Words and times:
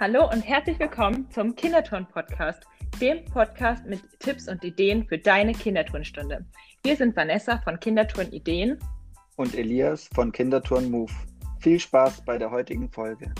Hallo 0.00 0.30
und 0.30 0.42
herzlich 0.42 0.78
willkommen 0.78 1.28
zum 1.32 1.56
Kinderturn-Podcast, 1.56 2.62
dem 3.00 3.24
Podcast 3.24 3.84
mit 3.84 4.00
Tipps 4.20 4.46
und 4.46 4.62
Ideen 4.62 5.04
für 5.08 5.18
deine 5.18 5.52
Kinderturnstunde. 5.52 6.46
Wir 6.84 6.94
sind 6.94 7.16
Vanessa 7.16 7.58
von 7.62 7.80
Kinderturn 7.80 8.30
Ideen 8.30 8.78
und 9.34 9.56
Elias 9.56 10.08
von 10.14 10.30
Kinderturn 10.30 10.88
Move. 10.88 11.12
Viel 11.58 11.80
Spaß 11.80 12.24
bei 12.24 12.38
der 12.38 12.48
heutigen 12.48 12.88
Folge. 12.92 13.34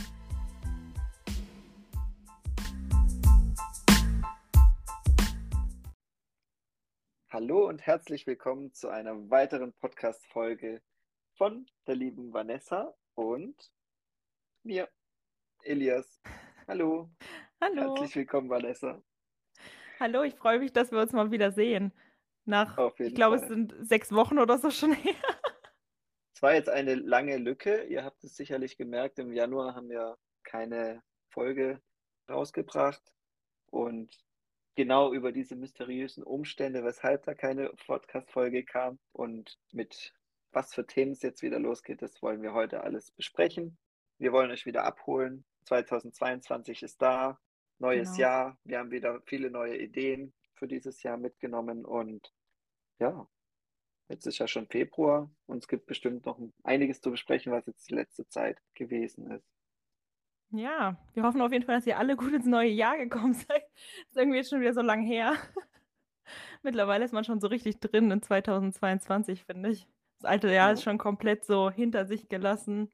Hallo 7.29 7.68
und 7.68 7.86
herzlich 7.86 8.27
willkommen 8.27 8.75
zu 8.75 8.88
einer 8.88 9.30
weiteren 9.30 9.75
Podcast-Folge 9.75 10.82
von 11.36 11.66
der 11.86 11.95
lieben 11.95 12.32
Vanessa 12.32 12.93
und 13.14 13.54
mir, 14.64 14.88
Elias. 15.62 16.20
Hallo. 16.69 17.09
Hallo. 17.62 17.96
Herzlich 17.96 18.14
willkommen, 18.16 18.50
Vanessa. 18.50 19.03
Hallo, 19.99 20.22
ich 20.22 20.35
freue 20.35 20.58
mich, 20.58 20.71
dass 20.71 20.93
wir 20.93 21.00
uns 21.00 21.13
mal 21.13 21.31
wieder 21.31 21.50
sehen. 21.50 21.94
Nach, 22.44 22.77
ich 22.99 23.14
glaube, 23.14 23.36
es 23.36 23.49
sind 23.49 23.75
sechs 23.81 24.13
Wochen 24.13 24.39
oder 24.39 24.58
so 24.58 24.71
schon 24.71 24.93
her. 24.93 25.14
Es 26.35 26.43
war 26.43 26.53
jetzt 26.53 26.68
eine 26.68 26.94
lange 26.94 27.39
Lücke. 27.39 27.85
Ihr 27.85 28.04
habt 28.04 28.22
es 28.22 28.36
sicherlich 28.36 28.77
gemerkt, 28.77 29.18
im 29.18 29.32
Januar 29.32 29.75
haben 29.75 29.89
wir 29.89 30.18
keine 30.44 31.03
Folge 31.31 31.81
rausgebracht. 32.28 33.03
Und 33.70 34.14
genau 34.75 35.14
über 35.14 35.33
diese 35.33 35.56
mysteriösen 35.56 36.22
Umstände, 36.22 36.84
weshalb 36.84 37.22
da 37.22 37.33
keine 37.33 37.70
Podcast-Folge 37.86 38.64
kam 38.64 38.98
und 39.12 39.58
mit 39.72 40.12
was 40.53 40.75
für 40.75 40.86
Themen 40.86 41.12
es 41.12 41.22
jetzt 41.22 41.41
wieder 41.41 41.58
losgeht, 41.58 42.03
das 42.03 42.20
wollen 42.20 42.42
wir 42.42 42.53
heute 42.53 42.83
alles 42.83 43.11
besprechen. 43.11 43.78
Wir 44.19 44.33
wollen 44.33 44.50
euch 44.50 44.66
wieder 44.66 44.84
abholen. 44.84 45.47
2022 45.69 46.83
ist 46.83 47.00
da, 47.00 47.39
neues 47.78 48.08
genau. 48.11 48.20
Jahr. 48.20 48.58
Wir 48.64 48.78
haben 48.78 48.91
wieder 48.91 49.20
viele 49.27 49.50
neue 49.50 49.77
Ideen 49.77 50.33
für 50.55 50.66
dieses 50.66 51.02
Jahr 51.02 51.16
mitgenommen 51.16 51.84
und 51.84 52.33
ja, 52.98 53.28
jetzt 54.08 54.27
ist 54.27 54.39
ja 54.39 54.48
schon 54.48 54.66
Februar 54.66 55.30
und 55.46 55.58
es 55.58 55.69
gibt 55.69 55.86
bestimmt 55.86 56.27
noch 56.27 56.41
einiges 56.64 57.00
zu 57.00 57.11
besprechen, 57.11 57.52
was 57.52 57.66
jetzt 57.66 57.89
die 57.89 57.94
letzte 57.94 58.27
Zeit 58.28 58.61
gewesen 58.74 59.30
ist. 59.30 59.46
Ja, 60.50 60.96
wir 61.12 61.24
hoffen 61.24 61.42
auf 61.42 61.52
jeden 61.52 61.66
Fall, 61.66 61.77
dass 61.77 61.86
ihr 61.86 61.98
alle 61.98 62.16
gut 62.16 62.33
ins 62.33 62.46
neue 62.46 62.70
Jahr 62.70 62.96
gekommen 62.96 63.34
seid. 63.34 63.62
Das 63.62 64.11
ist 64.11 64.16
irgendwie 64.16 64.39
jetzt 64.39 64.50
schon 64.50 64.61
wieder 64.61 64.72
so 64.72 64.80
lang 64.80 65.02
her. 65.02 65.34
Mittlerweile 66.62 67.05
ist 67.05 67.12
man 67.12 67.24
schon 67.24 67.41
so 67.41 67.48
richtig 67.48 67.80
drin 67.80 68.11
in 68.11 68.22
2022, 68.22 69.44
finde 69.44 69.70
ich. 69.70 69.86
Das 70.20 70.30
alte 70.30 70.48
Jahr 70.48 70.69
ja. 70.69 70.72
ist 70.72 70.83
schon 70.83 70.98
komplett 70.98 71.44
so 71.44 71.70
hinter 71.70 72.06
sich 72.06 72.28
gelassen. 72.28 72.91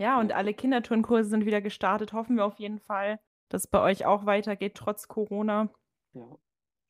Ja, 0.00 0.18
und 0.18 0.32
alle 0.32 0.54
Kinderturnkurse 0.54 1.28
sind 1.28 1.44
wieder 1.44 1.60
gestartet. 1.60 2.14
Hoffen 2.14 2.36
wir 2.36 2.46
auf 2.46 2.58
jeden 2.58 2.80
Fall, 2.80 3.20
dass 3.50 3.64
es 3.64 3.70
bei 3.70 3.82
euch 3.82 4.06
auch 4.06 4.24
weitergeht, 4.24 4.74
trotz 4.74 5.08
Corona. 5.08 5.68
Ja. 6.14 6.38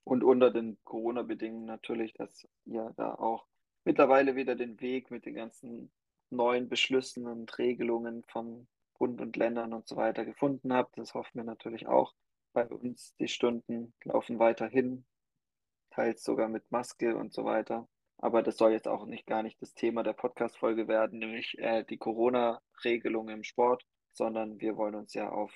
Und 0.04 0.22
unter 0.22 0.52
den 0.52 0.78
Corona-Bedingungen 0.84 1.64
natürlich, 1.64 2.14
dass 2.14 2.46
ihr 2.66 2.92
da 2.96 3.12
auch 3.16 3.46
mittlerweile 3.84 4.36
wieder 4.36 4.54
den 4.54 4.80
Weg 4.80 5.10
mit 5.10 5.26
den 5.26 5.34
ganzen 5.34 5.90
neuen 6.30 6.68
Beschlüssen 6.68 7.26
und 7.26 7.58
Regelungen 7.58 8.22
vom 8.28 8.68
Bund 8.96 9.20
und 9.20 9.36
Ländern 9.36 9.74
und 9.74 9.88
so 9.88 9.96
weiter 9.96 10.24
gefunden 10.24 10.72
habt. 10.72 10.96
Das 10.96 11.14
hoffen 11.14 11.32
wir 11.34 11.44
natürlich 11.44 11.88
auch. 11.88 12.14
Bei 12.52 12.64
uns 12.68 13.16
die 13.16 13.26
Stunden 13.26 13.92
laufen 14.04 14.38
weiterhin, 14.38 15.04
teils 15.90 16.22
sogar 16.22 16.48
mit 16.48 16.70
Maske 16.70 17.16
und 17.16 17.32
so 17.32 17.44
weiter. 17.44 17.88
Aber 18.18 18.44
das 18.44 18.56
soll 18.56 18.70
jetzt 18.70 18.86
auch 18.86 19.04
nicht 19.04 19.26
gar 19.26 19.42
nicht 19.42 19.60
das 19.60 19.74
Thema 19.74 20.04
der 20.04 20.12
Podcast-Folge 20.12 20.86
werden, 20.86 21.18
nämlich 21.18 21.58
äh, 21.58 21.82
die 21.82 21.98
Corona-Regelung 22.80 23.28
im 23.28 23.44
Sport, 23.44 23.84
sondern 24.12 24.60
wir 24.60 24.76
wollen 24.76 24.94
uns 24.94 25.14
ja 25.14 25.28
auf 25.30 25.52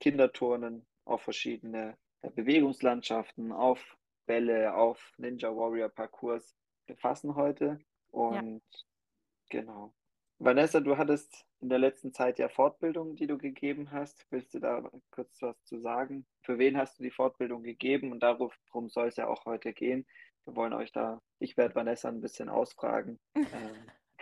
Kinderturnen, 0.00 0.86
auf 1.04 1.22
verschiedene 1.22 1.96
äh, 2.22 2.30
Bewegungslandschaften, 2.30 3.52
auf 3.52 3.96
Bälle, 4.26 4.74
auf 4.74 5.12
Ninja 5.16 5.54
Warrior 5.54 5.88
Parcours 5.88 6.54
befassen 6.86 7.34
heute. 7.34 7.78
Und 8.10 8.62
ja. 8.62 9.60
genau. 9.60 9.94
Vanessa, 10.38 10.80
du 10.80 10.96
hattest 10.96 11.46
in 11.60 11.68
der 11.68 11.80
letzten 11.80 12.12
Zeit 12.12 12.38
ja 12.38 12.48
Fortbildungen, 12.48 13.16
die 13.16 13.26
du 13.26 13.38
gegeben 13.38 13.90
hast. 13.90 14.24
Willst 14.30 14.54
du 14.54 14.60
da 14.60 14.88
kurz 15.10 15.42
was 15.42 15.60
zu 15.64 15.80
sagen? 15.80 16.26
Für 16.42 16.58
wen 16.58 16.76
hast 16.76 16.98
du 16.98 17.02
die 17.02 17.10
Fortbildung 17.10 17.62
gegeben? 17.64 18.12
Und 18.12 18.22
darum 18.22 18.88
soll 18.88 19.08
es 19.08 19.16
ja 19.16 19.26
auch 19.26 19.46
heute 19.46 19.72
gehen. 19.72 20.06
Wir 20.44 20.54
wollen 20.54 20.72
euch 20.72 20.92
da, 20.92 21.20
ich 21.40 21.56
werde 21.56 21.74
Vanessa 21.74 22.08
ein 22.08 22.20
bisschen 22.20 22.48
ausfragen 22.48 23.18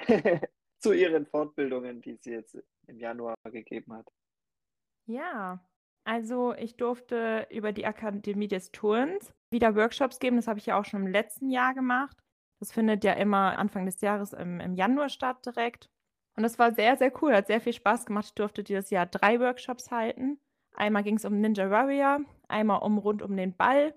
äh, 0.08 0.40
zu 0.86 0.94
ihren 0.94 1.26
Fortbildungen, 1.26 2.00
die 2.00 2.16
sie 2.16 2.32
jetzt 2.32 2.56
im 2.86 2.98
Januar 2.98 3.34
gegeben 3.44 3.92
hat. 3.94 4.10
Ja, 5.06 5.60
also 6.04 6.54
ich 6.54 6.76
durfte 6.76 7.46
über 7.50 7.72
die 7.72 7.86
Akademie 7.86 8.48
des 8.48 8.70
Turns 8.72 9.32
wieder 9.50 9.74
Workshops 9.74 10.18
geben. 10.18 10.36
Das 10.36 10.48
habe 10.48 10.58
ich 10.58 10.66
ja 10.66 10.78
auch 10.78 10.84
schon 10.84 11.02
im 11.02 11.12
letzten 11.12 11.50
Jahr 11.50 11.74
gemacht. 11.74 12.16
Das 12.60 12.72
findet 12.72 13.04
ja 13.04 13.12
immer 13.12 13.58
Anfang 13.58 13.86
des 13.86 14.00
Jahres 14.00 14.32
im, 14.32 14.60
im 14.60 14.74
Januar 14.74 15.08
statt 15.08 15.44
direkt. 15.44 15.90
Und 16.36 16.42
das 16.42 16.58
war 16.58 16.72
sehr, 16.74 16.96
sehr 16.96 17.12
cool, 17.22 17.34
hat 17.34 17.46
sehr 17.46 17.60
viel 17.60 17.72
Spaß 17.72 18.06
gemacht. 18.06 18.26
Ich 18.26 18.34
durfte 18.34 18.62
dieses 18.62 18.90
Jahr 18.90 19.06
drei 19.06 19.40
Workshops 19.40 19.90
halten. 19.90 20.38
Einmal 20.74 21.02
ging 21.02 21.16
es 21.16 21.24
um 21.24 21.40
Ninja 21.40 21.70
Warrior, 21.70 22.20
einmal 22.48 22.82
um 22.82 22.98
rund 22.98 23.22
um 23.22 23.36
den 23.36 23.56
Ball, 23.56 23.94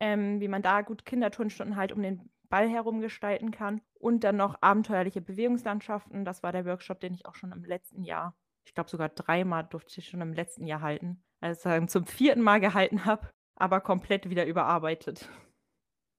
ähm, 0.00 0.40
wie 0.40 0.48
man 0.48 0.62
da 0.62 0.82
gut 0.82 1.04
Kinderturnstunden 1.04 1.76
halt 1.76 1.92
um 1.92 2.02
den 2.02 2.29
Ball 2.50 2.68
herum 2.68 3.00
gestalten 3.00 3.50
kann. 3.50 3.80
Und 3.94 4.24
dann 4.24 4.36
noch 4.36 4.60
abenteuerliche 4.60 5.22
Bewegungslandschaften. 5.22 6.24
Das 6.24 6.42
war 6.42 6.52
der 6.52 6.66
Workshop, 6.66 7.00
den 7.00 7.14
ich 7.14 7.24
auch 7.24 7.34
schon 7.34 7.52
im 7.52 7.64
letzten 7.64 8.02
Jahr, 8.02 8.36
ich 8.66 8.74
glaube 8.74 8.90
sogar 8.90 9.08
dreimal 9.08 9.64
durfte 9.64 10.00
ich 10.00 10.08
schon 10.08 10.20
im 10.20 10.34
letzten 10.34 10.66
Jahr 10.66 10.82
halten. 10.82 11.24
Also 11.40 11.86
zum 11.86 12.06
vierten 12.06 12.42
Mal 12.42 12.60
gehalten 12.60 13.06
habe, 13.06 13.30
aber 13.54 13.80
komplett 13.80 14.28
wieder 14.28 14.46
überarbeitet. 14.46 15.28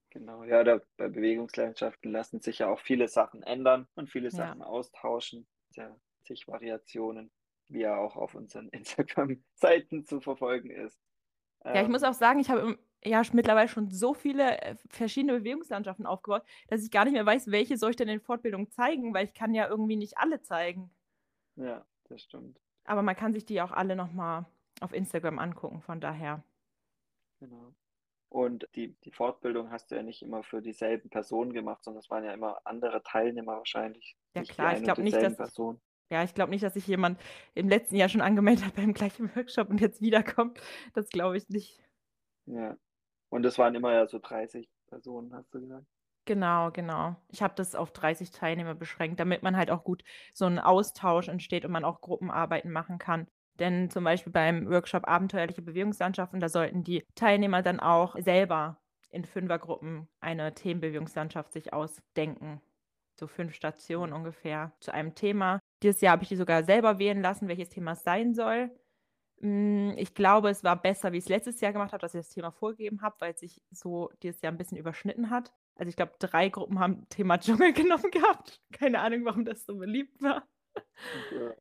Genau, 0.09 0.43
ja, 0.43 0.63
da, 0.63 0.81
bei 0.97 1.07
Bewegungslandschaften 1.07 2.11
lassen 2.11 2.41
sich 2.41 2.59
ja 2.59 2.67
auch 2.67 2.79
viele 2.79 3.07
Sachen 3.07 3.43
ändern 3.43 3.87
und 3.95 4.09
viele 4.09 4.31
Sachen 4.31 4.59
ja. 4.59 4.65
austauschen 4.65 5.47
ja 5.75 5.95
zig 6.23 6.47
Variationen, 6.47 7.31
wie 7.67 7.83
er 7.83 7.99
auch 7.99 8.15
auf 8.15 8.35
unseren 8.35 8.69
Instagram-Seiten 8.73 10.05
zu 10.05 10.21
verfolgen 10.21 10.69
ist. 10.69 10.99
Ja, 11.63 11.81
ich 11.81 11.87
muss 11.87 12.01
ähm, 12.01 12.09
auch 12.09 12.13
sagen, 12.13 12.39
ich 12.39 12.49
habe 12.49 12.77
ja 13.03 13.21
mittlerweile 13.33 13.67
schon 13.67 13.89
so 13.89 14.13
viele 14.13 14.61
äh, 14.61 14.75
verschiedene 14.89 15.39
Bewegungslandschaften 15.39 16.05
aufgebaut, 16.05 16.43
dass 16.67 16.83
ich 16.83 16.91
gar 16.91 17.05
nicht 17.05 17.13
mehr 17.13 17.25
weiß, 17.25 17.51
welche 17.51 17.77
soll 17.77 17.91
ich 17.91 17.95
denn 17.95 18.07
in 18.07 18.21
Fortbildung 18.21 18.69
zeigen, 18.71 19.13
weil 19.13 19.25
ich 19.25 19.33
kann 19.33 19.53
ja 19.53 19.67
irgendwie 19.67 19.95
nicht 19.95 20.17
alle 20.17 20.41
zeigen. 20.41 20.91
Ja, 21.55 21.85
das 22.09 22.21
stimmt. 22.21 22.59
Aber 22.85 23.01
man 23.01 23.15
kann 23.15 23.33
sich 23.33 23.45
die 23.45 23.61
auch 23.61 23.71
alle 23.71 23.95
nochmal 23.95 24.45
auf 24.81 24.93
Instagram 24.93 25.39
angucken, 25.39 25.81
von 25.81 25.99
daher. 25.99 26.43
Genau. 27.39 27.73
Und 28.29 28.67
die, 28.75 28.95
die 29.03 29.11
Fortbildung 29.11 29.71
hast 29.71 29.91
du 29.91 29.95
ja 29.95 30.03
nicht 30.03 30.21
immer 30.21 30.41
für 30.43 30.61
dieselben 30.61 31.09
Personen 31.09 31.51
gemacht, 31.51 31.83
sondern 31.83 31.99
es 31.99 32.09
waren 32.09 32.23
ja 32.23 32.33
immer 32.33 32.61
andere 32.65 33.03
Teilnehmer 33.03 33.57
wahrscheinlich. 33.57 34.15
Ja 34.35 34.43
klar, 34.43 34.77
ich 34.77 34.83
glaube 34.83 35.01
nicht, 35.01 35.17
dass 35.17 35.35
Person. 35.35 35.81
ja, 36.09 36.23
ich 36.23 36.33
glaube 36.33 36.51
nicht, 36.51 36.63
dass 36.63 36.75
sich 36.75 36.87
jemand 36.87 37.19
im 37.55 37.67
letzten 37.67 37.97
Jahr 37.97 38.07
schon 38.07 38.21
angemeldet 38.21 38.65
hat 38.65 38.75
beim 38.75 38.93
gleichen 38.93 39.35
Workshop 39.35 39.69
und 39.69 39.81
jetzt 39.81 40.01
wiederkommt. 40.01 40.61
Das 40.93 41.09
glaube 41.09 41.35
ich 41.35 41.49
nicht. 41.49 41.83
Ja. 42.45 42.77
Und 43.31 43.45
es 43.45 43.57
waren 43.57 43.73
immer 43.75 43.93
ja 43.93 44.05
so 44.07 44.19
30 44.19 44.69
Personen, 44.87 45.33
hast 45.33 45.53
du 45.53 45.61
gesagt? 45.61 45.85
Genau, 46.25 46.69
genau. 46.69 47.15
Ich 47.29 47.41
habe 47.41 47.55
das 47.55 47.73
auf 47.73 47.91
30 47.91 48.29
Teilnehmer 48.29 48.75
beschränkt, 48.75 49.19
damit 49.19 49.41
man 49.41 49.57
halt 49.57 49.71
auch 49.71 49.83
gut 49.83 50.03
so 50.33 50.45
ein 50.45 50.59
Austausch 50.59 51.29
entsteht 51.29 51.65
und 51.65 51.71
man 51.71 51.85
auch 51.85 52.01
Gruppenarbeiten 52.01 52.71
machen 52.71 52.99
kann. 52.99 53.27
Denn 53.59 53.89
zum 53.89 54.03
Beispiel 54.03 54.31
beim 54.31 54.69
Workshop 54.69 55.07
Abenteuerliche 55.07 55.61
Bewegungslandschaften, 55.61 56.39
da 56.39 56.49
sollten 56.49 56.83
die 56.83 57.03
Teilnehmer 57.15 57.61
dann 57.63 57.79
auch 57.79 58.15
selber 58.19 58.81
in 59.09 59.25
Fünfergruppen 59.25 60.07
eine 60.19 60.53
Themenbewegungslandschaft 60.53 61.53
sich 61.53 61.73
ausdenken. 61.73 62.61
So 63.19 63.27
fünf 63.27 63.53
Stationen 63.53 64.13
ungefähr 64.13 64.73
zu 64.79 64.93
einem 64.93 65.15
Thema. 65.15 65.59
Dieses 65.83 66.01
Jahr 66.01 66.13
habe 66.13 66.23
ich 66.23 66.29
die 66.29 66.35
sogar 66.35 66.63
selber 66.63 66.99
wählen 66.99 67.21
lassen, 67.21 67.47
welches 67.47 67.69
Thema 67.69 67.93
es 67.93 68.03
sein 68.03 68.33
soll. 68.33 68.71
Hm, 69.41 69.93
ich 69.97 70.13
glaube, 70.13 70.49
es 70.49 70.63
war 70.63 70.81
besser, 70.81 71.11
wie 71.11 71.17
ich 71.17 71.25
es 71.25 71.29
letztes 71.29 71.61
Jahr 71.61 71.73
gemacht 71.73 71.93
habe, 71.93 72.01
dass 72.01 72.13
ich 72.13 72.21
das 72.21 72.29
Thema 72.29 72.51
vorgegeben 72.51 73.01
habe, 73.01 73.15
weil 73.19 73.33
es 73.33 73.39
sich 73.39 73.61
so 73.71 74.09
dieses 74.23 74.41
Jahr 74.41 74.51
ein 74.51 74.57
bisschen 74.57 74.77
überschnitten 74.77 75.29
hat. 75.29 75.51
Also 75.75 75.89
ich 75.89 75.95
glaube, 75.95 76.13
drei 76.19 76.49
Gruppen 76.49 76.79
haben 76.79 77.05
Thema 77.09 77.37
Dschungel 77.39 77.73
genommen 77.73 78.11
gehabt. 78.11 78.61
Keine 78.71 78.99
Ahnung, 78.99 79.25
warum 79.25 79.45
das 79.45 79.65
so 79.65 79.77
beliebt 79.77 80.21
war. 80.21 80.47
Ja 81.31 81.55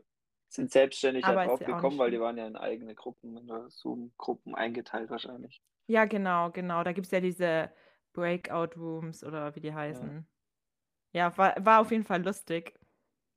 sind 0.53 0.73
selbstständig 0.73 1.25
Aber 1.25 1.41
halt 1.41 1.61
drauf 1.61 1.99
weil 1.99 2.11
die 2.11 2.21
waren 2.21 2.37
ja 2.37 2.47
in 2.47 2.57
eigene 2.57 2.95
Gruppen, 2.95 3.37
in 3.37 3.71
Zoom-Gruppen 3.71 4.55
eingeteilt 4.55 5.11
wahrscheinlich. 5.11 5.63
Ja, 5.87 6.05
genau, 6.05 6.51
genau. 6.51 6.83
Da 6.85 6.93
gibt 6.93 7.07
es 7.07 7.13
ja 7.13 7.21
diese 7.21 7.73
Breakout-Rooms 8.13 9.25
oder 9.25 9.55
wie 9.55 9.61
die 9.61 9.73
heißen. 9.73 10.27
Ja, 11.13 11.29
ja 11.29 11.39
war, 11.39 11.55
war 11.65 11.81
auf 11.81 11.91
jeden 11.91 12.05
Fall 12.05 12.23
lustig. 12.23 12.75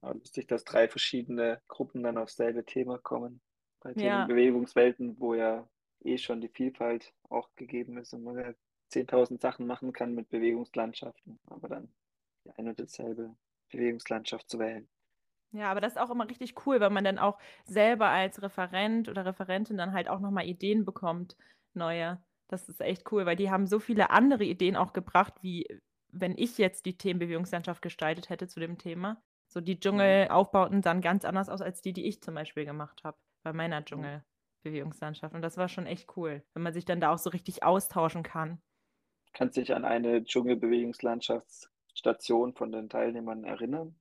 Ja, 0.02 0.12
lustig, 0.12 0.48
dass 0.48 0.64
drei 0.64 0.88
verschiedene 0.88 1.62
Gruppen 1.68 2.04
dann 2.04 2.18
aufs 2.18 2.36
selbe 2.36 2.66
Thema 2.66 2.98
kommen. 2.98 3.42
Bei 3.84 3.94
den 3.94 4.26
ja. 4.26 4.28
Bewegungswelten, 4.28 5.20
wo 5.20 5.36
ja 5.36 5.70
eh 6.04 6.18
schon 6.18 6.42
die 6.42 6.50
Vielfalt 6.50 7.14
auch 7.30 7.50
gegeben 7.56 7.98
ist 7.98 8.14
und 8.14 8.24
man 8.24 8.38
ja 8.40 8.54
10.000 8.90 9.42
Sachen 9.42 9.68
machen 9.68 9.94
kann 9.94 10.16
mit 10.16 10.30
Bewegungslandschaften, 10.30 11.40
aber 11.46 11.70
dann 11.70 11.94
die 12.46 12.52
eine 12.52 12.72
und 12.72 12.80
dieselbe 12.80 13.36
Bewegungslandschaft 13.72 14.50
zu 14.50 14.60
wählen. 14.60 14.90
Ja, 15.52 15.70
aber 15.70 15.82
das 15.82 15.94
ist 15.94 15.98
auch 16.02 16.10
immer 16.10 16.28
richtig 16.28 16.66
cool, 16.66 16.80
weil 16.80 16.90
man 16.90 17.04
dann 17.04 17.20
auch 17.20 17.38
selber 17.66 18.08
als 18.10 18.42
Referent 18.42 19.08
oder 19.08 19.26
Referentin 19.26 19.78
dann 19.78 19.94
halt 19.94 20.10
auch 20.10 20.20
noch 20.20 20.32
mal 20.32 20.46
Ideen 20.46 20.84
bekommt, 20.84 21.38
neue. 21.74 22.24
Das 22.48 22.68
ist 22.70 22.82
echt 22.82 23.12
cool, 23.12 23.26
weil 23.28 23.36
die 23.36 23.52
haben 23.52 23.68
so 23.68 23.80
viele 23.80 24.10
andere 24.10 24.44
Ideen 24.44 24.76
auch 24.76 24.94
gebracht, 24.94 25.36
wie 25.42 25.68
wenn 26.12 26.38
ich 26.38 26.58
jetzt 26.58 26.86
die 26.86 26.98
Themenbewegungslandschaft 26.98 27.82
gestaltet 27.82 28.30
hätte 28.30 28.48
zu 28.48 28.60
dem 28.60 28.78
Thema. 28.80 29.22
So 29.48 29.62
die 29.62 29.80
Mhm. 29.92 30.18
Dschungelaufbauten 30.20 30.82
sahen 30.82 31.02
ganz 31.02 31.24
anders 31.26 31.50
aus 31.50 31.62
als 31.62 31.82
die, 31.82 31.94
die 31.94 32.06
ich 32.08 32.22
zum 32.22 32.34
Beispiel 32.34 32.66
gemacht 32.66 33.04
habe 33.04 33.18
bei 33.44 33.54
meiner 33.54 33.82
Mhm. 33.82 33.86
Dschungelbewegungslandschaft. 33.86 35.36
Und 35.36 35.42
das 35.42 35.58
war 35.58 35.68
schon 35.70 35.86
echt 35.86 36.16
cool, 36.18 36.44
wenn 36.54 36.64
man 36.64 36.74
sich 36.74 36.86
dann 36.86 37.00
da 37.02 37.14
auch 37.14 37.18
so 37.20 37.30
richtig 37.30 37.64
austauschen 37.64 38.24
kann. 38.24 38.62
Kannst 39.34 39.58
dich 39.58 39.74
an 39.74 39.86
eine 39.86 40.24
Dschungelbewegungslandschaftsstation 40.24 42.54
von 42.56 42.72
den 42.72 42.90
Teilnehmern 42.90 43.44
erinnern? 43.44 44.00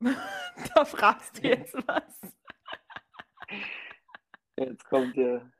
Da 0.74 0.84
fragst 0.84 1.42
du 1.42 1.48
jetzt 1.48 1.74
was. 1.86 2.20
Jetzt 4.58 4.84
kommt 4.84 5.16
ihr 5.16 5.50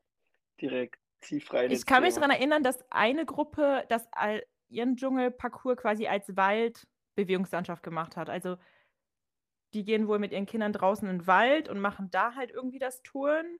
direkt 0.61 0.99
tief 1.21 1.51
rein 1.51 1.71
Ich 1.71 1.85
kann 1.85 2.03
mich 2.03 2.13
Thema. 2.13 2.27
daran 2.27 2.37
erinnern, 2.39 2.63
dass 2.63 2.79
eine 2.91 3.25
Gruppe 3.25 3.85
das 3.89 4.07
ihren 4.69 4.95
Dschungelparcours 4.95 5.77
quasi 5.77 6.07
als 6.07 6.35
Waldbewegungslandschaft 6.35 7.83
gemacht 7.83 8.15
hat. 8.17 8.29
Also, 8.29 8.57
die 9.73 9.85
gehen 9.85 10.07
wohl 10.07 10.19
mit 10.19 10.31
ihren 10.31 10.45
Kindern 10.45 10.73
draußen 10.73 11.07
in 11.09 11.19
den 11.19 11.27
Wald 11.27 11.69
und 11.69 11.79
machen 11.79 12.09
da 12.11 12.35
halt 12.35 12.51
irgendwie 12.51 12.79
das 12.79 13.01
Touren. 13.03 13.57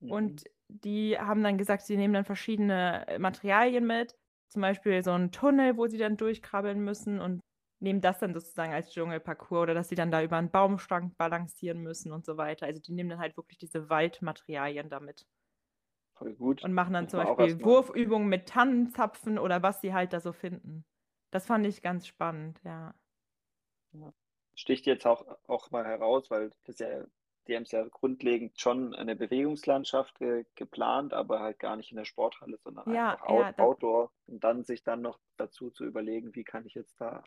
Mhm. 0.00 0.38
Und 0.38 0.44
die 0.68 1.18
haben 1.18 1.42
dann 1.42 1.58
gesagt, 1.58 1.82
sie 1.84 1.96
nehmen 1.96 2.14
dann 2.14 2.24
verschiedene, 2.24 3.06
äh, 3.08 3.18
Materialien 3.18 3.86
mit, 3.86 4.16
zum 4.50 4.62
Beispiel 4.62 5.02
so 5.04 5.12
'n 5.12 5.32
Tunnel, 5.32 5.76
wo 5.76 5.86
sie 5.88 5.98
dann 5.98 6.16
durchkrabbeln 6.16 6.80
müssen 6.84 7.20
und 7.20 7.40
nehmen 7.80 8.00
das 8.00 8.18
dann 8.20 8.34
sozusagen 8.34 8.72
als 8.74 8.90
Dschungelparcours 8.92 9.62
oder 9.64 9.74
dass 9.74 9.88
sie 9.90 9.94
dann 9.96 10.10
da 10.10 10.22
über 10.22 10.38
'n 10.38 10.50
Baumstamm 10.50 11.14
balancieren 11.16 11.82
müssen 11.82 12.12
und 12.12 12.24
so 12.26 12.36
weiter. 12.38 12.66
Also, 12.66 12.80
die 12.80 12.92
nehmen 12.92 13.10
dann 13.10 13.20
halt 13.20 13.36
wirklich 13.36 13.58
diese 13.58 13.90
Waldmaterialien 13.90 14.88
da 14.90 15.00
mit. 15.00 15.24
Voll 16.16 16.34
gut. 16.34 16.62
Und 16.62 16.72
machen 16.74 16.92
dann 16.92 17.06
Muss 17.06 17.08
zum 17.08 17.18
Beispiel 17.18 17.62
Wurfübungen 17.62 18.28
mit 18.28 18.48
Tannenzapfen 18.48 19.38
oder 19.38 19.62
was 19.62 19.80
sie 19.80 19.94
halt 19.94 20.12
da 20.12 20.20
so 20.20 20.32
finden. 20.32 20.84
Das 21.30 21.46
fand 21.46 21.66
ich 21.66 21.82
ganz 21.82 22.06
spannend, 22.06 22.60
ja. 22.64 22.94
Ja. 23.92 24.12
Sticht 24.58 24.86
jetzt 24.86 25.06
auch 25.06 25.24
auch 25.46 25.70
mal 25.70 25.84
heraus, 25.86 26.30
weil 26.30 26.50
das 26.64 26.78
ja 26.80 27.04
die 27.46 27.54
haben's 27.56 27.72
ja 27.72 27.86
grundlegend 27.88 28.60
schon 28.60 28.94
eine 28.94 29.16
Bewegungslandschaft 29.16 30.18
ge 30.18 30.44
geplant, 30.54 31.14
aber 31.14 31.40
halt 31.40 31.58
gar 31.58 31.76
nicht 31.76 31.90
in 31.92 31.96
der 31.96 32.04
Sporthalle, 32.04 32.58
sondern 32.58 32.86
Ja, 32.86 33.04
einfach 33.04 33.20
out 33.22 33.52
ja, 33.56 33.56
Outdoor 33.56 34.12
und 34.26 34.44
dann 34.44 34.64
sich 34.64 34.82
dann 34.84 35.00
noch 35.02 35.18
dazu 35.38 35.70
zu 35.70 35.84
überlegen, 35.86 36.34
wie 36.34 36.44
kann 36.44 36.66
ich 36.66 36.74
jetzt 36.74 37.00
da 37.00 37.22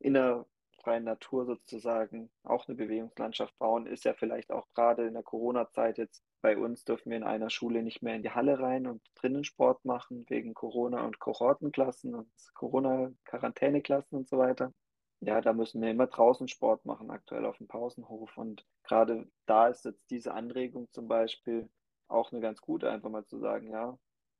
in 0.00 0.14
der 0.14 0.46
freien 0.82 1.04
Natur 1.04 1.44
sozusagen 1.46 2.30
auch 2.42 2.66
'ne 2.68 2.74
Bewegungslandschaft 2.74 3.56
bauen, 3.58 3.86
ist 3.86 4.04
ja 4.04 4.14
vielleicht 4.14 4.50
auch 4.50 4.66
grade 4.74 5.06
in 5.06 5.14
der 5.14 5.22
Corona-Zeit 5.22 5.98
jetzt 5.98 6.24
bei 6.42 6.56
uns 6.56 6.84
dürfen 6.84 7.10
wir 7.10 7.18
in 7.18 7.22
einer 7.24 7.50
Schule 7.50 7.82
nicht 7.82 8.02
mehr 8.02 8.16
in 8.16 8.22
die 8.22 8.30
Halle 8.30 8.58
rein 8.58 8.86
und 8.86 9.02
drinnen 9.14 9.44
Sport 9.44 9.84
machen 9.84 10.24
wegen 10.28 10.54
Corona 10.54 11.04
und 11.04 11.18
Kohortenklassen 11.18 12.14
und 12.14 12.30
Corona-Quarantäneklassen 12.54 14.16
und 14.18 14.28
so 14.28 14.38
weiter. 14.38 14.72
Ja, 15.22 15.40
da 15.42 15.52
müssen 15.52 15.80
wir 15.82 15.90
immer 15.90 16.06
draußen 16.06 16.48
Sport 16.48 16.84
machen, 16.86 17.10
aktuell 17.10 17.44
aufm 17.44 17.66
Pausenhof. 17.68 18.36
Und 18.38 18.66
grade 18.84 19.30
da 19.46 19.68
ist 19.68 19.84
jetzt 19.84 20.10
diese 20.10 20.32
Anregung 20.34 20.88
zum 20.92 21.08
Beispiel 21.08 21.70
auch 22.08 22.32
'ne 22.32 22.40
ganz 22.40 22.60
gute, 22.62 22.90
einfach 22.90 23.10
mal 23.10 23.26
zu 23.26 23.38
sagen: 23.38 23.68
„Ja, 23.70 23.98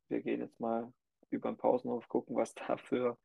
wir 0.09 0.23
gehen 0.23 0.41
jetzt 0.41 0.59
mal 0.61 0.93
übern 1.31 1.57
Pausenhof, 1.59 2.09
gucken, 2.09 2.35
was 2.37 2.55
da 2.69 2.77
für 2.79 3.19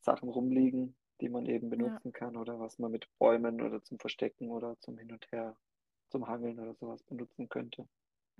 Sachen 0.00 0.28
rumliegen, 0.30 0.96
die 1.20 1.28
man 1.30 1.46
eben 1.46 1.70
Ja. 1.80 2.00
benutzen 2.00 2.12
kann 2.12 2.36
oder 2.36 2.60
was 2.60 2.78
man 2.78 2.92
mit 2.92 3.08
Bäumen 3.18 3.62
oder 3.62 3.82
zum 3.84 3.98
Verstecken 4.00 4.50
oder 4.50 4.78
zum 4.80 4.98
Hin 4.98 5.12
und 5.12 5.26
Her 5.32 5.56
zum 6.10 6.28
Hangeln 6.28 6.60
oder 6.60 6.74
so 6.74 6.88
was 6.88 7.02
benutzen 7.04 7.48
könnte.“ 7.48 7.88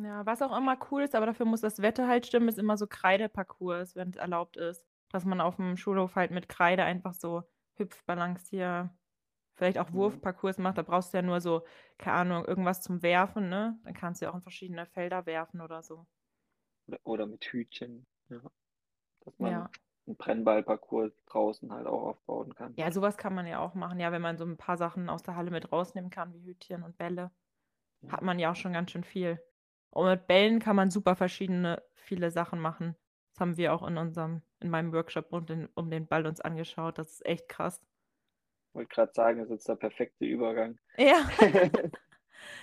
Ja, 0.01 0.25
was 0.27 0.43
auch 0.43 0.57
immer 0.57 0.79
cool 0.91 1.03
ist, 1.03 1.15
aber 1.17 1.27
dafür 1.27 1.45
muss 1.45 1.61
das 1.61 1.83
Wetter 1.83 2.07
halt 2.07 2.25
stimmen, 2.27 2.49
ist 2.49 2.59
immer 2.59 2.77
so 2.77 2.87
Kreideparcours, 2.87 3.97
wenn's 3.97 4.17
erlaubt 4.17 4.57
ist, 4.57 4.87
dass 5.11 5.25
man 5.25 5.41
aufm 5.41 5.77
Schulhof 5.77 6.15
halt 6.15 6.31
mit 6.31 6.49
Kreide 6.49 6.85
einfach 6.85 7.13
so 7.15 7.43
Hüpf-Balancier 7.79 8.97
vielleicht 9.55 9.79
auch 9.79 9.93
Mhm. 9.93 10.29
Wurfparcours 10.33 10.59
macht. 10.59 10.79
Da 10.79 10.83
brauchst 10.83 11.13
du 11.15 11.19
ja 11.19 11.23
nur 11.23 11.41
so, 11.43 11.65
keine 11.99 12.17
Ahnung, 12.19 12.45
irgendwas 12.47 12.83
zum 12.83 13.03
Werfen, 13.03 13.49
ne? 13.51 13.81
Dann 13.85 13.95
kannst 13.95 14.21
du 14.23 14.27
ja 14.27 14.33
auch 14.33 14.37
in 14.37 14.43
verschiedene 14.43 14.87
Felder 14.87 15.27
werfen 15.27 15.61
oder 15.63 15.83
so. 15.83 16.07
Oder 16.89 17.01
oder 17.05 17.27
mit 17.27 17.45
Hütchen, 17.45 18.07
ja. 18.31 18.41
Dass 19.21 19.39
man 19.41 19.59
Ja. 19.59 19.71
'n 20.07 20.17
Brennballparcours 20.17 21.25
draußen 21.27 21.73
halt 21.73 21.87
auch 21.87 22.03
aufbauen 22.05 22.55
kann. 22.55 22.79
Ja, 22.79 22.93
so 22.93 23.03
was 23.03 23.17
kann 23.17 23.35
man 23.35 23.47
ja 23.49 23.59
auch 23.59 23.75
machen, 23.75 23.99
ja, 23.99 24.13
wenn 24.13 24.23
man 24.23 24.39
so 24.39 24.45
'n 24.45 24.57
paar 24.57 24.77
Sachen 24.77 25.09
aus 25.09 25.25
der 25.25 25.35
Halle 25.35 25.51
mit 25.51 25.73
rausnehmen 25.73 26.11
kann, 26.11 26.33
wie 26.33 26.45
Hütchen 26.45 26.85
und 26.85 26.97
Bälle, 26.97 27.33
Ja. 28.03 28.13
hat 28.13 28.23
man 28.23 28.39
ja 28.39 28.53
auch 28.53 28.57
schon 28.57 28.73
ganz 28.75 28.93
schön 28.93 29.05
viel. 29.05 29.41
Und 29.91 30.07
mit 30.09 30.27
Bällen 30.29 30.61
kann 30.61 30.77
man 30.77 30.91
super 30.91 31.17
verschiedene 31.17 31.83
viele 31.95 32.31
Sachen 32.31 32.61
machen. 32.61 32.97
Das 33.39 33.41
haben 33.41 33.57
wir 33.57 33.73
auch 33.73 33.87
in 33.87 33.99
unserem 33.99 34.43
in 34.61 34.69
meinem 34.71 34.93
Workshop 34.93 35.31
rund 35.33 35.49
den 35.49 35.69
um 35.77 35.91
den 35.91 36.09
Ball 36.09 36.27
uns 36.27 36.41
angeschaut. 36.41 36.99
Das 36.99 37.13
ist 37.13 37.25
echt 37.27 37.49
krass. 37.49 37.81
Wollte 38.73 38.95
grad 38.95 39.15
sagen, 39.15 39.41
das 39.41 39.49
ist 39.51 39.57
jetzt 39.59 39.69
der 39.69 39.77
perfekte 39.77 40.25
Übergang. 40.25 40.79
Ja. 40.99 41.31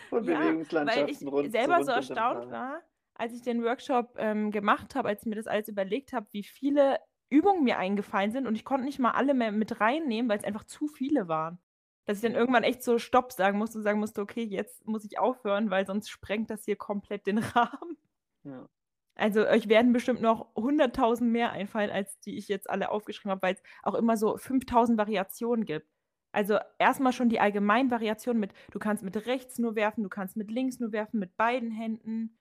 Von 0.09 0.25
Ja, 0.25 0.55
weil 0.79 1.09
ich 1.09 1.19
Bewegungslandschaften 1.19 1.27
rund 1.27 1.53
selber 1.53 1.77
rund 1.77 1.83
so 1.83 1.91
um 1.95 2.07
den 2.07 2.07
erstaunt 2.07 2.49
war, 2.49 2.81
als 3.13 3.33
ich 3.33 3.41
den 3.41 3.63
Workshop, 3.63 4.15
ähm, 4.17 4.51
gemacht 4.51 4.95
habe, 4.95 5.09
als 5.09 5.21
ich 5.21 5.27
mir 5.27 5.35
das 5.35 5.47
alles 5.47 5.67
überlegt 5.67 6.13
habe, 6.13 6.27
wie 6.31 6.43
viele 6.43 6.99
Übungen 7.29 7.63
mir 7.63 7.77
eingefallen 7.77 8.31
sind 8.31 8.47
und 8.47 8.55
ich 8.55 8.65
konnte 8.65 8.85
nicht 8.85 8.99
mal 8.99 9.11
alle 9.11 9.33
mehr 9.33 9.51
mit 9.51 9.79
reinnehmen, 9.81 10.29
weil's 10.29 10.43
einfach 10.43 10.65
zu 10.65 10.87
viele 10.87 11.27
waren. 11.27 11.59
Dass 12.05 12.17
ich 12.17 12.23
dann 12.23 12.35
irgendwann 12.35 12.63
echt 12.63 12.83
so 12.83 12.99
Stopp 12.99 13.31
sagen 13.31 13.57
musste 13.57 13.79
und 13.79 13.83
sagen 13.83 13.99
musste: 13.99 14.21
„Okay, 14.21 14.43
jetzt 14.43 14.85
muss 14.85 15.05
ich 15.05 15.17
aufhören, 15.19 15.71
weil 15.71 15.87
sonst 15.87 16.09
sprengt 16.09 16.49
das 16.51 16.65
hier 16.65 16.75
komplett 16.75 17.25
den 17.27 17.37
Rahmen.“ 17.39 17.97
Ja. 18.43 18.67
Also, 19.15 19.47
euch 19.47 19.69
werden 19.69 19.93
bestimmt 19.93 20.21
noch 20.21 20.53
100.000 20.55 21.23
mehr 21.23 21.51
einfallen, 21.51 21.89
als 21.89 22.19
die 22.19 22.37
ich 22.37 22.47
jetzt 22.49 22.69
alle 22.69 22.91
aufgeschrieben 22.91 23.31
habe, 23.31 23.41
weil's 23.41 23.63
auch 23.83 23.95
immer 23.95 24.17
so 24.17 24.35
5.000 24.35 24.97
Variationen 24.97 25.65
gibt. 25.65 25.87
Also, 26.33 26.59
erst 26.79 26.99
mal 26.99 27.13
schon 27.13 27.29
die 27.29 27.39
allgemeinen 27.39 27.89
Variationen 27.89 28.41
mit 28.41 28.53
du 28.71 28.79
kannst 28.79 29.03
mit 29.03 29.25
rechts 29.25 29.57
nur 29.57 29.75
werfen, 29.75 30.03
du 30.03 30.09
kannst 30.09 30.35
mit 30.35 30.51
links 30.51 30.79
nur 30.79 30.91
werfen, 30.91 31.19
mit 31.19 31.37
beiden 31.37 31.71
Händen. 31.71 32.37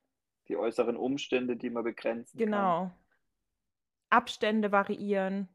Die 0.49 0.56
äußeren 0.56 0.97
Umstände, 0.97 1.56
die 1.56 1.71
man 1.71 1.85
begrenzen 1.85 2.38
kann. 2.38 2.47
Genau. 2.47 2.91
Abstände 4.11 4.73
variieren. 4.73 5.49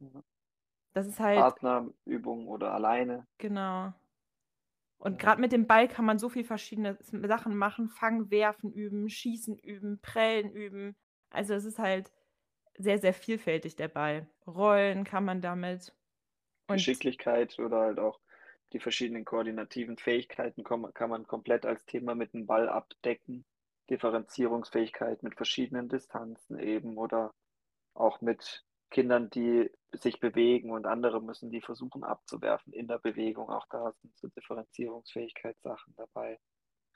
Ja. 0.00 0.22
Das 0.92 1.06
ist 1.06 1.20
halt 1.20 1.38
Partnerübungen 1.38 2.48
oder 2.48 2.74
alleine. 2.74 3.26
Genau. 3.38 3.92
Und 5.04 5.18
grad 5.18 5.40
mit 5.40 5.50
dem 5.50 5.66
Ball 5.66 5.88
kann 5.88 6.04
man 6.04 6.20
so 6.20 6.28
viel 6.28 6.44
verschiedene 6.44 6.96
Sachen 7.26 7.56
machen, 7.56 7.88
fangen, 7.88 8.30
werfen 8.30 8.70
üben, 8.72 9.08
schießen 9.08 9.58
üben, 9.58 10.00
prellen 10.00 10.52
üben. 10.52 10.94
Also, 11.30 11.54
es 11.54 11.64
ist 11.64 11.80
halt 11.80 12.12
sehr, 12.78 12.98
sehr 12.98 13.12
vielfältig, 13.12 13.74
der 13.74 13.88
Ball. 13.88 14.28
Rollen 14.46 15.02
kann 15.04 15.24
man 15.24 15.42
damit. 15.42 15.92
Und 16.68 16.78
Geschicklichkeit 16.78 17.58
oder 17.58 17.80
halt 17.80 17.98
auch 17.98 18.20
die 18.72 18.80
verschiedenen 18.80 19.24
koordinativen 19.24 19.98
Fähigkeiten 19.98 20.64
kann 20.64 21.10
man 21.10 21.26
komplett 21.26 21.66
als 21.66 21.84
Thema 21.84 22.14
mit 22.14 22.32
'm 22.34 22.46
Ball 22.46 22.68
abdecken. 22.68 23.44
Differenzierungsfähigkeit 23.90 25.22
mit 25.22 25.34
verschiedenen 25.36 25.88
Distanzen 25.88 26.58
eben 26.58 26.96
oder 26.96 27.34
auch 27.94 28.20
mit 28.20 28.64
Kindern, 28.92 29.30
die 29.30 29.70
sich 29.92 30.20
bewegen 30.20 30.70
und 30.72 30.86
andere 30.86 31.20
müssen 31.22 31.50
die 31.50 31.62
versuchen 31.62 32.04
abzuwerfen 32.04 32.72
in 32.72 32.88
der 32.88 33.00
Bewegung. 33.00 33.50
Auch 33.50 33.66
da 33.70 33.92
sind 33.92 34.16
so 34.18 34.28
Differenzierungsfähigkeitssachen 34.28 35.94
dabei. 35.96 36.40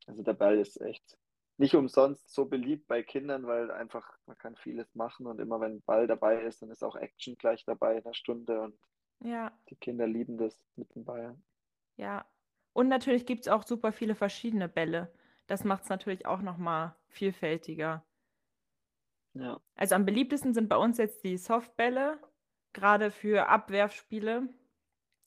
Also, 0.06 0.22
der 0.22 0.34
Ball 0.34 0.58
ist 0.58 0.80
echt 0.80 1.18
nicht 1.58 1.74
umsonst 1.74 2.32
so 2.34 2.46
beliebt 2.46 2.86
bei 2.88 3.02
Kindern, 3.02 3.46
weil 3.46 3.70
einfach 3.70 4.18
man 4.26 4.38
kann 4.38 4.56
vieles 4.56 4.94
machen 4.94 5.26
und 5.26 5.40
immer 5.40 5.60
wenn 5.60 5.82
Ball 5.82 6.06
dabei 6.06 6.42
ist, 6.42 6.62
dann 6.62 6.70
ist 6.70 6.84
auch 6.84 6.96
Action 6.96 7.36
gleich 7.36 7.64
dabei 7.64 7.96
in 7.98 8.04
der 8.04 8.14
Stunde 8.14 8.60
und 8.60 8.78
Ja. 9.20 9.52
die 9.70 9.76
Kinder 9.76 10.06
lieben 10.08 10.38
das 10.38 10.60
mit 10.76 10.94
dem 10.94 11.04
Ball. 11.04 11.36
Ja. 11.96 12.26
Und 12.72 12.88
natürlich 12.88 13.26
gibt's 13.26 13.48
auch 13.48 13.62
super 13.62 13.92
viele 13.92 14.14
verschiedene 14.14 14.68
Bälle. 14.68 15.12
Das 15.46 15.64
macht's 15.64 15.88
natürlich 15.88 16.26
auch 16.26 16.42
noch 16.42 16.58
mal 16.58 16.96
vielfältiger. 17.08 18.04
Ja. 19.38 19.60
Also, 19.76 19.94
am 19.94 20.04
beliebtesten 20.06 20.54
sind 20.54 20.68
bei 20.68 20.76
uns 20.76 20.98
jetzt 20.98 21.24
die 21.24 21.36
Softbälle, 21.38 22.20
grade 22.72 23.10
für 23.10 23.48
Abwerfspiele. 23.48 24.48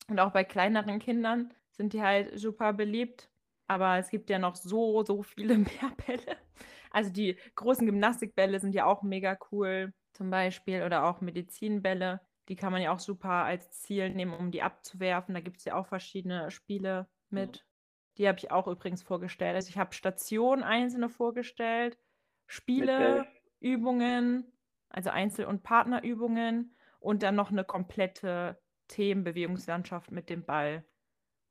Und 0.10 0.20
auch 0.20 0.32
bei 0.34 0.44
kleineren 0.44 1.00
Kindern 1.00 1.54
sind 1.72 1.94
die 1.94 2.01
halt 2.01 2.39
super 2.39 2.74
beliebt. 2.74 3.32
Aber 3.68 3.98
es 4.00 4.10
gibt 4.10 4.30
ja 4.30 4.39
noch 4.39 4.56
so, 4.56 5.04
so 5.06 5.24
viele 5.24 5.58
mehr 5.60 5.92
Bälle. 6.08 6.38
Also, 6.92 7.12
die 7.12 7.38
großen 7.56 7.86
Gymnastikbälle 7.86 8.60
sind 8.60 8.75
ja 8.75 8.86
auch 8.86 9.04
mega 9.04 9.38
cool 9.51 9.94
zum 10.13 10.30
Beispiel 10.32 10.84
oder 10.84 11.06
auch 11.06 11.22
Medizinbälle. 11.22 12.22
Die 12.50 12.56
kann 12.56 12.72
man 12.74 12.82
ja 12.82 12.94
auch 12.94 13.00
super 13.00 13.30
als 13.46 13.72
Ziel 13.72 14.10
nehmen, 14.10 14.34
um 14.34 14.51
die 14.51 14.63
abzuwerfen. 14.63 15.36
Da 15.36 15.42
gibt's 15.42 15.66
ja 15.66 15.75
auch 15.75 15.88
verschiedene 15.88 16.51
Spiele 16.51 17.10
Ja. 17.32 17.54
mit. 17.54 17.66
Die 18.18 18.28
habe 18.28 18.39
ich 18.39 18.51
auch 18.51 18.68
übrigens 18.68 19.04
vorgestellt. 19.04 19.56
Also, 19.56 19.70
ich 19.70 19.78
habe 19.78 19.94
Stationen 19.94 20.63
einzelne 20.63 21.10
vorgestellt, 21.10 21.98
Spiele. 22.48 23.28
Übungen, 23.60 24.51
also 24.89 25.10
Einzel 25.10 25.46
und 25.46 25.63
Partnerübungen 25.63 26.75
und 27.00 27.24
dann 27.24 27.36
noch 27.36 27.51
'ne 27.51 27.63
komplette 27.66 28.62
Themenbewegungslandschaft 28.88 30.12
mit 30.12 30.30
dem 30.30 30.46
Ball. 30.46 30.86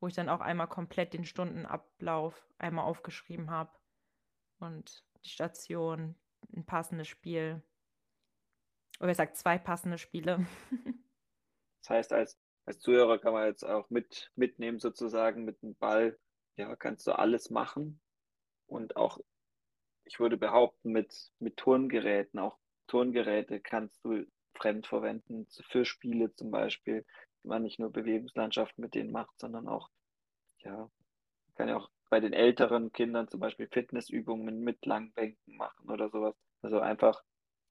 wo 0.00 0.09
ich 0.09 0.15
dann 0.15 0.29
auch 0.29 0.41
einmal 0.41 0.69
komplett 0.69 1.15
den 1.15 1.25
Stundenablauf 1.25 2.49
einmal 2.59 2.85
aufgeschrieben 2.87 3.50
habe 3.50 3.73
und 4.61 5.05
die 5.25 5.31
Station, 5.31 6.17
ein 6.55 6.67
passendes 6.67 7.09
Spiel. 7.09 7.62
Oder 9.00 9.11
ich 9.11 9.17
sage 9.17 9.33
zwei 9.33 9.59
passende 9.59 9.99
Spiele. 9.99 10.47
das 11.83 11.91
heißt, 11.91 12.12
als, 12.12 12.38
als 12.67 12.81
Zuhörer 12.81 13.19
kann 13.19 13.33
man 13.33 13.47
jetzt 13.47 13.65
auch 13.65 13.91
mit, 13.91 14.31
mitnehmen, 14.35 14.79
sozusagen 14.79 15.45
mit 15.45 15.62
dem 15.62 15.75
Ball, 15.77 16.19
ja, 16.57 16.75
kannst 16.77 17.07
du 17.07 17.12
alles 17.12 17.50
machen. 17.50 18.00
Und 18.67 18.97
auch, 18.97 19.19
ich 20.09 20.19
würde 20.19 20.37
behaupten, 20.37 20.91
mit, 20.91 21.31
mit 21.38 21.57
Turngeräten, 21.59 22.41
auch 22.41 22.59
Turngeräte 22.87 23.61
kannst 23.61 24.03
du 24.05 24.25
fremd 24.55 24.87
verwenden, 24.87 25.47
für 25.69 25.85
Spiele 25.85 26.35
zum 26.35 26.50
Beispiel, 26.50 27.05
man 27.45 27.62
nicht 27.62 27.79
nur 27.79 27.93
Bewegungslandschaften 27.93 28.83
mit 28.83 28.95
denen 28.95 29.12
macht, 29.12 29.38
sondern 29.38 29.69
auch, 29.69 29.91
ja, 30.61 30.91
kann 31.55 31.69
ja 31.69 31.77
auch 31.77 31.91
bei 32.11 32.21
den 32.21 32.33
älteren 32.33 32.93
Kindern 32.93 33.29
zum 33.29 33.41
Beispiel 33.41 33.69
Fitnessübungen 33.69 34.61
mit 34.61 34.85
Langbänken 34.87 35.57
machen 35.57 35.91
oder 35.91 36.09
sowas. 36.09 36.35
Also 36.62 36.81
einfach 36.81 37.23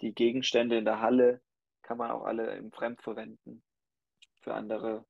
die 0.01 0.13
Gegenstände 0.13 0.77
in 0.77 0.85
der 0.85 1.01
Halle 1.01 1.41
kann 1.81 1.97
man 1.97 2.11
auch 2.11 2.23
alle 2.23 2.55
im 2.55 2.71
Fremd 2.71 3.01
verwenden 3.01 3.63
für 4.41 4.53
andere, 4.53 5.05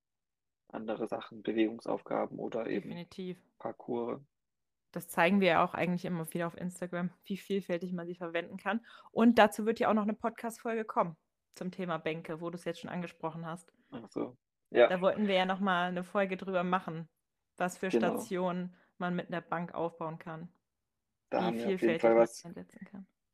andere 0.70 1.08
Sachen, 1.08 1.44
Bewegungsaufgaben 1.44 2.40
oder 2.40 2.68
eben 2.68 2.90
Definitiv. 2.90 3.38
Parcours. 3.60 4.22
Das 4.98 5.10
zeigen 5.10 5.42
wir 5.42 5.48
ja 5.50 5.64
auch 5.64 5.76
eigentlich 5.76 6.06
immer 6.06 6.34
wieder 6.34 6.48
auf 6.48 6.58
Instagram, 6.58 7.12
wie 7.24 7.38
vielfältig 7.38 7.94
man 7.94 8.08
sie 8.08 8.16
verwenden 8.16 8.58
kann. 8.58 8.84
Und 9.12 9.38
dazu 9.38 9.68
wird 9.68 9.80
ja 9.80 9.90
auch 9.90 9.94
noch 9.94 10.02
eine 10.02 10.16
Podcast-Folge 10.16 10.86
kommen 10.86 11.16
zum 11.54 11.70
Thema 11.70 12.00
Bänke, 12.00 12.42
wo 12.42 12.50
du 12.50 12.56
es 12.56 12.66
jetzt 12.66 12.80
schon 12.80 12.90
angesprochen 12.90 13.46
hast. 13.46 13.72
Ach 13.92 14.10
so. 14.10 14.36
Ja. 14.72 14.88
Da 14.88 15.00
wollten 15.00 15.28
wir 15.28 15.36
ja 15.36 15.46
nochmal 15.46 15.90
eine 15.90 16.04
Folge 16.04 16.36
drüber 16.36 16.64
machen, 16.64 17.08
was 17.58 17.78
für 17.78 17.90
genau. 17.90 18.08
Stationen 18.08 18.76
man 18.98 19.16
mit 19.16 19.28
einer 19.28 19.42
Bank 19.42 19.76
aufbauen 19.76 20.18
kann. 20.18 20.52
Da 21.30 21.44
haben 21.44 21.58
wir 21.58 21.76
auf 21.76 21.80
jeden 21.80 22.00
Fall 22.00 22.16
was. 22.16 22.44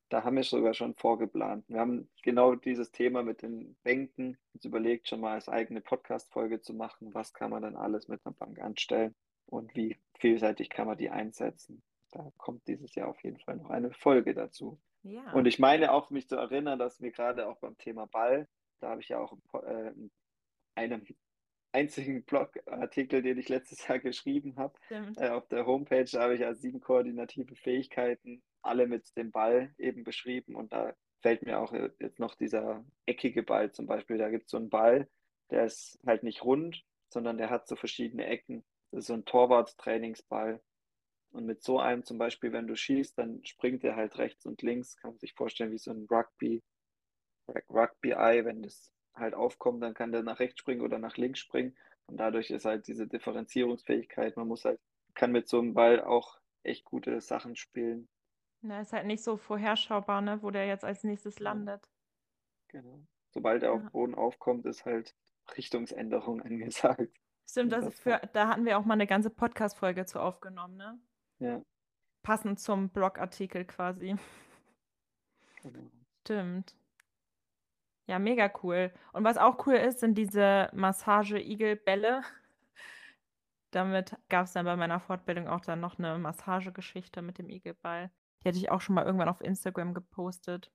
Da 0.09 0.21
haben 0.25 0.35
wir 0.35 0.43
sogar 0.43 0.73
schon 0.73 0.95
vorgeplant. 0.95 1.63
Wir 1.69 1.79
haben 1.79 2.09
genau 2.23 2.55
dieses 2.55 2.91
Thema 2.91 3.23
mit 3.23 3.41
den 3.41 3.77
Bänken 3.83 4.37
uns 4.53 4.65
überlegt, 4.65 5.07
schon 5.07 5.21
mal 5.21 5.35
als 5.35 5.47
eigene 5.47 5.79
Podcast-Folge 5.79 6.59
zu 6.59 6.73
machen. 6.73 7.13
Was 7.13 7.31
kann 7.33 7.51
man 7.51 7.61
dann 7.61 7.77
alles 7.77 8.09
mit 8.09 8.19
einer 8.25 8.35
Bank 8.35 8.59
anstellen 8.59 9.15
und 9.45 9.75
wie 9.75 9.97
vielseitig 10.19 10.69
kann 10.69 10.87
man 10.87 10.97
die 10.97 11.09
einsetzen? 11.09 11.83
Da 12.11 12.31
kommt 12.37 12.67
dieses 12.67 12.95
Jahr 12.95 13.09
auf 13.09 13.23
jeden 13.23 13.39
Fall 13.39 13.57
noch 13.57 13.69
eine 13.69 13.91
Folge 13.91 14.33
dazu. 14.33 14.79
Ja. 15.03 15.31
Und 15.33 15.45
ich 15.45 15.59
meine 15.59 15.91
auch, 15.91 16.09
mich 16.09 16.27
zu 16.27 16.35
erinnern, 16.35 16.79
dass 16.79 17.01
wir 17.01 17.11
gerade 17.11 17.47
auch 17.47 17.57
beim 17.59 17.77
Thema 17.77 18.05
Ball, 18.05 18.47
da 18.79 18.89
habe 18.89 19.01
ich 19.01 19.09
ja 19.09 19.19
auch 19.19 19.35
äh, 19.63 19.91
einem 20.75 21.05
einzigen 21.71 22.23
Blogartikel, 22.25 23.21
den 23.21 23.37
ich 23.37 23.49
letztes 23.49 23.87
Jahr 23.87 23.99
geschrieben 23.99 24.55
habe. 24.57 24.73
Äh, 25.17 25.29
auf 25.29 25.47
der 25.47 25.65
Homepage 25.65 26.09
habe 26.13 26.35
ich 26.35 26.41
ja 26.41 26.53
sieben 26.53 26.79
koordinative 26.79 27.55
Fähigkeiten, 27.55 28.43
alle 28.61 28.87
mit 28.87 29.15
dem 29.17 29.31
Ball 29.31 29.73
eben 29.77 30.03
beschrieben. 30.03 30.55
Und 30.55 30.71
da 30.71 30.93
fällt 31.21 31.43
mir 31.43 31.59
auch 31.59 31.73
jetzt 31.99 32.19
noch 32.19 32.35
dieser 32.35 32.85
eckige 33.05 33.43
Ball 33.43 33.71
zum 33.71 33.87
Beispiel. 33.87 34.17
Da 34.17 34.29
gibt 34.29 34.45
es 34.45 34.51
so 34.51 34.57
einen 34.57 34.69
Ball, 34.69 35.09
der 35.49 35.65
ist 35.65 35.99
halt 36.05 36.23
nicht 36.23 36.43
rund, 36.43 36.83
sondern 37.09 37.37
der 37.37 37.49
hat 37.49 37.67
so 37.67 37.75
verschiedene 37.75 38.25
Ecken. 38.25 38.63
Das 38.93 38.99
ist 38.99 39.07
so 39.07 39.13
ein 39.15 39.25
Torwart-Trainingsball. 39.25 40.61
Und 41.31 41.47
mit 41.47 41.63
so 41.63 41.79
einem 41.79 42.05
zum 42.05 42.19
Beispiel, 42.19 42.53
wenn 42.53 42.67
du 42.67 42.75
schießt, 42.75 43.17
dann 43.17 43.43
springt 43.43 43.83
er 43.83 43.95
halt 43.95 44.19
rechts 44.19 44.45
und 44.45 44.61
links. 44.61 44.95
Kann 44.97 45.11
man 45.11 45.19
sich 45.19 45.33
vorstellen, 45.33 45.71
wie 45.71 45.79
so 45.79 45.89
ein 45.89 46.05
Rugby, 46.11 46.61
Rugby-Eye, 47.47 48.45
wenn 48.45 48.61
das 48.61 48.93
halt 49.15 49.33
aufkommt, 49.33 49.81
dann 49.81 49.95
kann 49.95 50.11
der 50.11 50.21
nach 50.21 50.39
rechts 50.39 50.59
springen 50.59 50.81
oder 50.81 50.99
nach 50.99 51.17
links 51.17 51.39
springen. 51.39 51.75
Und 52.05 52.17
dadurch 52.17 52.51
ist 52.51 52.65
halt 52.65 52.85
diese 52.85 53.07
Differenzierungsfähigkeit, 53.07 54.37
man 54.37 54.47
muss 54.47 54.63
halt, 54.63 54.79
kann 55.15 55.31
mit 55.31 55.47
so 55.47 55.57
einem 55.57 55.73
Ball 55.73 55.99
auch 55.99 56.39
echt 56.61 56.85
gute 56.85 57.19
Sachen 57.19 57.55
spielen. 57.55 58.07
Na, 58.61 58.81
ist 58.81 58.93
halt 58.93 59.07
nicht 59.07 59.23
so 59.23 59.37
vorherschaubar, 59.37 60.21
ne, 60.21 60.43
wo 60.43 60.51
der 60.51 60.67
jetzt 60.67 60.85
als 60.85 61.03
nächstes 61.03 61.39
landet. 61.39 61.89
Genau. 62.67 62.99
Sobald 63.31 63.63
er 63.63 63.69
ja. 63.69 63.75
auf 63.75 63.91
Boden 63.91 64.13
aufkommt, 64.13 64.67
ist 64.67 64.85
halt 64.85 65.15
Richtungsänderung 65.57 66.41
angesagt. 66.43 67.17
Stimmt, 67.47 67.71
das 67.71 67.93
für, 67.99 68.21
da 68.33 68.47
hatten 68.47 68.65
wir 68.65 68.77
auch 68.77 68.85
mal 68.85 68.93
eine 68.93 69.07
ganze 69.07 69.29
Podcast-Folge 69.29 70.05
zu 70.05 70.19
aufgenommen, 70.19 70.77
ne? 70.77 70.99
Ja. 71.39 71.61
Passend 72.23 72.59
zum 72.59 72.89
Blogartikel 72.89 73.65
quasi. 73.65 74.15
Genau. 75.61 75.91
Stimmt. 76.21 76.75
Ja, 78.07 78.19
mega 78.19 78.51
cool. 78.63 78.93
Und 79.13 79.23
was 79.23 79.37
auch 79.37 79.65
cool 79.65 79.75
ist, 79.75 79.99
sind 79.99 80.17
diese 80.17 80.69
Massage-Igel-Bälle. 80.73 82.21
Damit 83.71 84.17
gab 84.29 84.45
es 84.45 84.53
dann 84.53 84.65
bei 84.65 84.75
meiner 84.75 84.99
Fortbildung 84.99 85.47
auch 85.47 85.61
dann 85.61 85.79
noch 85.79 85.97
eine 85.97 86.17
Massagegeschichte 86.17 87.21
mit 87.21 87.37
dem 87.37 87.49
Igelball. 87.49 88.11
Die 88.43 88.49
hatte 88.49 88.57
ich 88.57 88.71
auch 88.71 88.81
schon 88.81 88.95
mal 88.95 89.05
irgendwann 89.05 89.29
auf 89.29 89.41
Instagram 89.41 89.93
gepostet. 89.93 90.71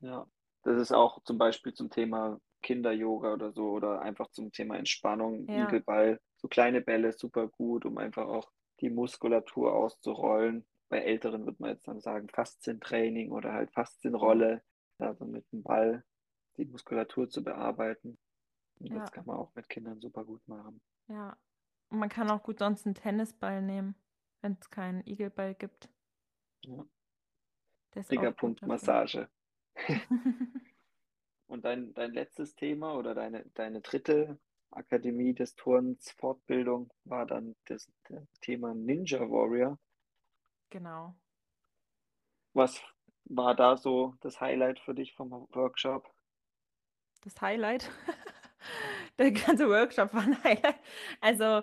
Ja, 0.00 0.26
das 0.62 0.80
ist 0.80 0.92
auch 0.92 1.22
zum 1.24 1.38
Beispiel 1.38 1.74
zum 1.74 1.90
Thema 1.90 2.40
Kinder-Yoga 2.62 3.32
oder 3.32 3.52
so 3.52 3.70
oder 3.70 4.00
einfach 4.02 4.30
zum 4.30 4.52
Thema 4.52 4.76
Entspannung. 4.76 5.46
Ja. 5.48 5.66
Igelball, 5.66 6.20
so 6.36 6.48
kleine 6.48 6.80
Bälle, 6.80 7.12
super 7.12 7.48
gut, 7.48 7.84
um 7.84 7.98
einfach 7.98 8.26
auch 8.26 8.50
die 8.80 8.90
Muskulatur 8.90 9.74
auszurollen. 9.74 10.66
Bei 10.88 10.98
Älteren 10.98 11.46
wird 11.46 11.60
man 11.60 11.70
jetzt 11.70 11.86
dann 11.86 12.00
sagen 12.00 12.28
Faszientraining 12.28 13.30
oder 13.30 13.52
halt 13.52 13.70
Faszienrolle, 13.72 14.62
also 14.98 15.24
mit 15.24 15.50
dem 15.52 15.62
Ball 15.62 16.04
die 16.56 16.64
Muskulatur 16.64 17.28
zu 17.28 17.44
bearbeiten. 17.44 18.18
Und 18.78 18.86
ja. 18.86 18.98
das 18.98 19.12
kann 19.12 19.26
man 19.26 19.36
auch 19.36 19.54
mit 19.54 19.68
Kindern 19.68 20.00
super 20.00 20.24
gut 20.24 20.46
machen. 20.48 20.80
Ja. 21.08 21.36
Und 21.90 21.98
man 21.98 22.08
kann 22.08 22.30
auch 22.30 22.42
gut 22.42 22.58
sonst 22.58 22.86
einen 22.86 22.94
Tennisball 22.94 23.62
nehmen, 23.62 23.94
wenn 24.42 24.56
es 24.60 24.70
keinen 24.70 25.06
Igelball 25.06 25.54
gibt. 25.54 25.88
Ja. 26.64 26.84
Triggerpunkt 27.92 28.62
Massage. 28.62 29.28
Und 31.50 31.64
dein, 31.64 31.92
dein 31.94 32.12
letztes 32.12 32.54
Thema 32.54 32.94
oder 32.94 33.14
deine, 33.14 33.44
deine 33.54 33.80
dritte 33.80 34.38
Akademie 34.70 35.34
des 35.34 35.56
Turns 35.56 36.12
Fortbildung 36.12 36.92
war 37.04 37.26
dann 37.26 37.56
das, 37.66 37.90
das 38.08 38.40
Thema 38.40 38.72
Ninja 38.72 39.20
Warrior. 39.20 39.76
Genau. 40.70 41.16
Was 42.52 42.80
war 43.24 43.56
da 43.56 43.76
so 43.76 44.14
das 44.20 44.40
Highlight 44.40 44.78
für 44.78 44.94
dich 44.94 45.14
vom 45.14 45.30
Workshop? 45.50 46.08
das 47.22 47.40
Highlight. 47.40 47.90
Der 49.18 49.32
ganze 49.32 49.68
Workshop 49.68 50.14
war 50.14 50.22
ein 50.22 50.42
Highlight. 50.42 50.80
Also, 51.20 51.62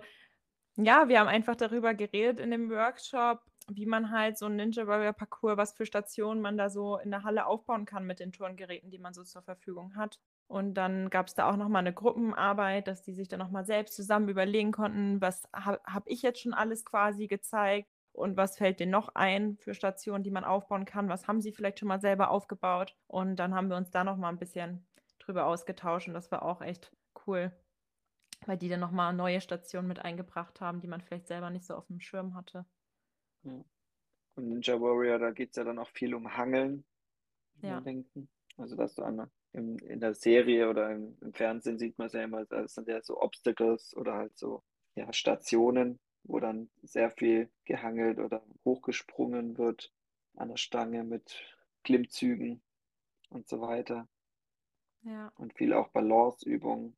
ja, 0.75 1.07
wir 1.07 1.19
haben 1.19 1.27
einfach 1.27 1.55
darüber 1.55 1.93
geredet 1.93 2.39
in 2.39 2.51
dem 2.51 2.69
Workshop, 2.69 3.41
wie 3.69 3.85
man 3.85 4.11
halt 4.11 4.37
so 4.37 4.45
ein 4.45 4.55
Ninja 4.55 4.87
Warrior 4.87 5.13
Parcours, 5.13 5.57
was 5.57 5.73
für 5.73 5.85
Stationen 5.85 6.41
man 6.41 6.57
da 6.57 6.69
so 6.69 6.97
in 6.97 7.11
der 7.11 7.23
Halle 7.23 7.45
aufbauen 7.45 7.85
kann 7.85 8.05
mit 8.05 8.19
den 8.19 8.31
Turngeräten, 8.31 8.91
die 8.91 8.99
man 8.99 9.13
so 9.13 9.23
zur 9.23 9.41
Verfügung 9.41 9.95
hat. 9.95 10.19
Und 10.47 10.75
dann 10.75 11.09
gab 11.09 11.27
es 11.27 11.33
da 11.33 11.49
auch 11.49 11.57
nochmal 11.57 11.81
eine 11.81 11.93
Gruppenarbeit, 11.93 12.87
dass 12.87 13.01
die 13.01 13.13
sich 13.13 13.27
dann 13.27 13.39
nochmal 13.39 13.65
selbst 13.65 13.95
zusammen 13.95 14.29
überlegen 14.29 14.71
konnten, 14.71 15.19
was 15.21 15.43
habe 15.53 15.81
hab 15.85 16.03
ich 16.07 16.21
jetzt 16.21 16.39
schon 16.41 16.53
alles 16.53 16.85
quasi 16.85 17.27
gezeigt 17.27 17.89
und 18.13 18.37
was 18.37 18.57
fällt 18.57 18.79
denen 18.79 18.91
noch 18.91 19.09
ein 19.15 19.57
für 19.57 19.73
Stationen, 19.73 20.23
die 20.23 20.31
man 20.31 20.45
aufbauen 20.45 20.85
kann, 20.85 21.09
was 21.09 21.27
haben 21.27 21.41
sie 21.41 21.51
vielleicht 21.51 21.79
schon 21.79 21.89
mal 21.89 22.01
selber 22.01 22.31
aufgebaut. 22.31 22.95
Und 23.07 23.35
dann 23.37 23.53
haben 23.53 23.69
wir 23.69 23.77
uns 23.77 23.91
da 23.91 24.03
nochmal 24.03 24.31
ein 24.31 24.39
bisschen 24.39 24.87
drüber 25.19 25.45
ausgetauscht 25.45 26.07
und 26.07 26.13
das 26.13 26.31
war 26.31 26.43
auch 26.43 26.61
echt 26.61 26.91
cool, 27.27 27.51
weil 28.45 28.57
die 28.57 28.69
dann 28.69 28.79
nochmal 28.79 29.13
neue 29.13 29.41
Stationen 29.41 29.87
mit 29.87 29.99
eingebracht 29.99 30.61
haben, 30.61 30.81
die 30.81 30.87
man 30.87 31.01
vielleicht 31.01 31.27
selber 31.27 31.49
nicht 31.49 31.65
so 31.65 31.75
auf 31.75 31.87
dem 31.87 31.99
Schirm 31.99 32.35
hatte. 32.35 32.65
Ja. 33.43 33.63
Und 34.35 34.49
Ninja 34.49 34.79
Warrior, 34.79 35.19
da 35.19 35.31
geht 35.31 35.51
es 35.51 35.55
ja 35.55 35.63
dann 35.63 35.79
auch 35.79 35.89
viel 35.89 36.13
um 36.13 36.35
Hangeln. 36.35 36.85
Ja. 37.61 37.81
Denken. 37.81 38.29
Also, 38.57 38.75
dass 38.75 38.95
du 38.95 39.03
an, 39.03 39.29
in, 39.51 39.79
in 39.79 39.99
der 39.99 40.13
Serie 40.13 40.69
oder 40.69 40.91
im, 40.91 41.17
im 41.21 41.33
Fernsehen 41.33 41.79
sieht 41.79 41.97
man 41.97 42.07
es 42.07 42.13
ja 42.13 42.23
immer, 42.23 42.45
das 42.45 42.75
sind 42.75 42.87
ja 42.87 43.01
so 43.01 43.19
Obstacles 43.19 43.95
oder 43.95 44.13
halt 44.13 44.37
so 44.37 44.63
ja, 44.95 45.11
Stationen, 45.13 45.99
wo 46.23 46.39
dann 46.39 46.69
sehr 46.83 47.11
viel 47.11 47.49
gehangelt 47.65 48.19
oder 48.19 48.43
hochgesprungen 48.65 49.57
wird 49.57 49.91
an 50.35 50.49
der 50.49 50.57
Stange 50.57 51.03
mit 51.03 51.35
Klimmzügen 51.83 52.61
und 53.29 53.47
so 53.47 53.61
weiter. 53.61 54.07
Ja. 55.03 55.31
Und 55.35 55.53
viel 55.53 55.73
auch 55.73 55.89
Balanceübungen. 55.89 56.95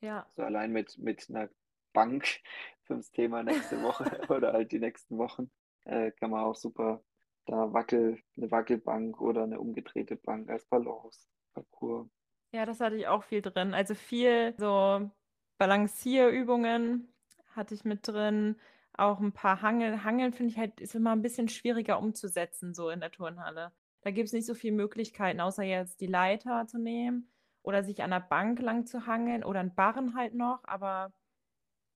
Ja. 0.00 0.26
So 0.36 0.42
allein 0.42 0.72
mit, 0.72 0.96
mit 0.98 1.28
einer 1.28 1.50
Bank 1.92 2.40
fürs 2.82 3.10
Thema 3.10 3.42
nächste 3.42 3.82
Woche 3.82 4.04
oder 4.28 4.52
halt 4.52 4.72
die 4.72 4.78
nächsten 4.78 5.18
Wochen 5.18 5.50
äh, 5.84 6.10
kann 6.12 6.30
man 6.30 6.44
auch 6.44 6.56
super 6.56 7.02
da 7.46 7.72
Wackel, 7.72 8.18
eine 8.36 8.50
Wackelbank 8.50 9.20
oder 9.20 9.42
eine 9.42 9.60
umgedrehte 9.60 10.16
Bank 10.16 10.48
als 10.50 10.66
Balance-Parcours. 10.66 12.08
Ja, 12.52 12.66
das 12.66 12.80
hatte 12.80 12.96
ich 12.96 13.06
auch 13.06 13.24
viel 13.24 13.42
drin. 13.42 13.74
Also 13.74 13.94
viel 13.94 14.54
so 14.58 15.10
Balancierübungen 15.58 17.12
hatte 17.54 17.74
ich 17.74 17.84
mit 17.84 18.06
drin. 18.06 18.56
Auch 18.92 19.20
ein 19.20 19.32
paar 19.32 19.62
Hangel. 19.62 20.04
Hangeln 20.04 20.32
finde 20.32 20.52
ich 20.52 20.58
halt 20.58 20.80
ist 20.80 20.94
immer 20.94 21.12
ein 21.12 21.22
bisschen 21.22 21.48
schwieriger 21.48 21.98
umzusetzen, 21.98 22.74
so 22.74 22.90
in 22.90 23.00
der 23.00 23.10
Turnhalle. 23.10 23.72
Da 24.02 24.10
gibt 24.10 24.26
es 24.26 24.32
nicht 24.32 24.46
so 24.46 24.54
viele 24.54 24.74
Möglichkeiten, 24.74 25.40
außer 25.40 25.62
jetzt 25.62 26.00
die 26.00 26.06
Leiter 26.06 26.66
zu 26.66 26.78
nehmen 26.78 27.30
oder 27.62 27.84
sich 27.84 28.02
an 28.02 28.10
der 28.10 28.20
Bank 28.20 28.60
lang 28.60 28.86
zu 28.86 29.06
hangeln 29.06 29.44
oder 29.44 29.60
einen 29.60 29.74
Barren 29.74 30.14
halt 30.14 30.34
noch. 30.34 30.60
Aber 30.64 31.12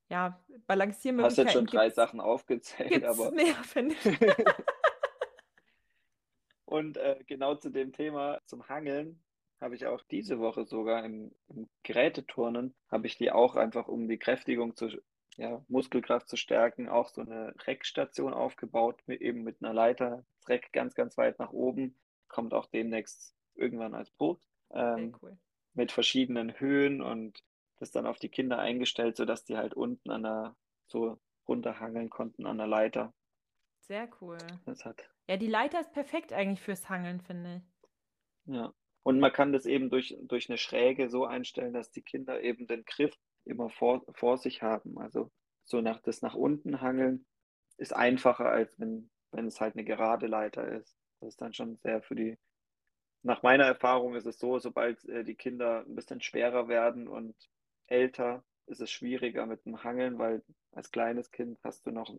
ja, 0.09 0.41
Hast 1.25 1.39
jetzt 1.39 1.53
schon 1.53 1.67
drei 1.67 1.91
Sachen 1.91 2.21
aufgezählt, 2.21 2.91
gibt's 2.91 3.09
aber 3.09 3.31
mehr, 3.31 3.55
finde 3.65 3.95
ich. 3.95 4.19
Und 6.65 6.97
äh, 6.97 7.23
genau 7.27 7.55
zu 7.55 7.71
dem 7.71 7.93
Thema, 7.93 8.41
zum 8.47 8.69
Hangeln, 8.69 9.23
habe 9.61 9.75
ich 9.75 9.87
auch 9.87 10.03
diese 10.11 10.39
Woche 10.41 10.67
sogar 10.67 11.05
im, 11.05 11.33
im 11.49 11.69
Geräteturnen, 11.83 12.75
habe 12.91 13.07
ich 13.07 13.17
die 13.17 13.31
auch 13.31 13.57
einfach, 13.57 13.89
um 13.89 14.09
die 14.09 14.19
Kräftigung 14.19 14.77
zu, 14.77 14.89
ja, 15.37 15.65
Muskelkraft 15.69 16.29
zu 16.29 16.37
stärken, 16.37 16.89
auch 16.89 17.09
so 17.09 17.23
eine 17.23 17.55
Reckstation 17.67 18.35
aufgebaut, 18.35 19.01
mit, 19.07 19.21
eben 19.21 19.43
mit 19.43 19.63
einer 19.63 19.73
Leiter, 19.73 20.25
Reck 20.49 20.73
ganz, 20.73 20.95
ganz 20.95 21.17
weit 21.17 21.39
nach 21.39 21.51
oben, 21.51 21.97
kommt 22.29 22.53
auch 22.55 22.67
demnächst 22.67 23.35
irgendwann 23.55 23.95
als 23.95 24.11
Sehr 24.19 24.97
ähm, 24.99 25.17
cool. 25.23 25.39
mit 25.73 25.93
verschiedenen 25.93 26.59
Höhen 26.59 27.01
und 27.01 27.43
das 27.79 27.91
dann 27.91 28.07
auf 28.07 28.19
die 28.19 28.29
Kinder 28.29 28.59
eingestellt, 28.59 29.17
sodass 29.17 29.45
die 29.45 29.57
halt 29.57 29.75
unten 29.75 30.11
an 30.11 30.23
der, 30.23 30.57
so 30.87 31.19
runterhangeln 31.49 32.11
konnten 32.11 32.47
an 32.47 32.59
der 32.59 32.67
Leiter. 32.67 33.13
Sehr 33.81 34.09
cool. 34.21 34.39
Das 34.65 34.85
hat 34.85 35.11
Ja, 35.29 35.37
die 35.37 35.47
Leiter 35.47 35.81
ist 35.81 35.93
perfekt 35.93 36.33
eigentlich 36.33 36.61
fürs 36.61 36.89
Hangeln, 36.89 37.21
finde 37.21 37.57
ich. 37.57 38.55
Ja. 38.55 38.73
Und 39.03 39.21
man 39.21 39.33
kann 39.33 39.53
das 39.53 39.67
eben 39.67 39.91
durch, 39.91 40.17
durch 40.23 40.49
eine 40.49 40.57
Schräge 40.57 41.11
so 41.11 41.27
einstellen, 41.27 41.75
dass 41.75 41.91
die 41.91 42.03
Kinder 42.03 42.41
eben 42.41 42.67
den 42.67 42.85
Griff 42.85 43.15
immer 43.45 43.69
vor, 43.69 44.03
vor 44.15 44.39
sich 44.39 44.63
haben. 44.63 44.99
Also 44.99 45.31
so 45.65 45.83
nach 45.83 46.01
das 46.01 46.23
nach 46.23 46.35
unten 46.35 46.81
hangeln 46.81 47.27
ist 47.77 47.95
einfacher, 47.95 48.47
als 48.47 48.79
wenn, 48.81 49.11
wenn 49.33 49.47
es 49.47 49.61
halt 49.61 49.75
eine 49.75 49.85
gerade 49.85 50.27
Leiter 50.27 50.67
ist. 50.67 50.97
Das 51.21 51.31
ist 51.31 51.41
dann 51.43 51.53
schon 51.53 51.77
sehr 51.77 52.03
für 52.03 52.15
die, 52.15 52.39
nach 53.23 53.43
meiner 53.43 53.65
Erfahrung 53.65 54.15
ist 54.15 54.27
es 54.27 54.39
so, 54.39 54.59
sobald 54.59 55.05
äh, 55.07 55.25
die 55.25 55.35
Kinder 55.35 55.85
ein 55.87 55.95
bisschen 55.95 56.21
schwerer 56.21 56.69
werden 56.69 57.09
und 57.09 57.35
älter, 57.87 58.45
ist 58.67 58.81
es 58.81 58.91
schwieriger 58.91 59.47
mit 59.47 59.65
dem 59.67 59.85
Hangeln, 59.85 60.19
weil 60.19 60.43
als 60.73 60.91
kleines 60.91 61.31
Kind 61.31 61.59
hast 61.63 61.87
du 61.87 61.91
noch 61.91 62.15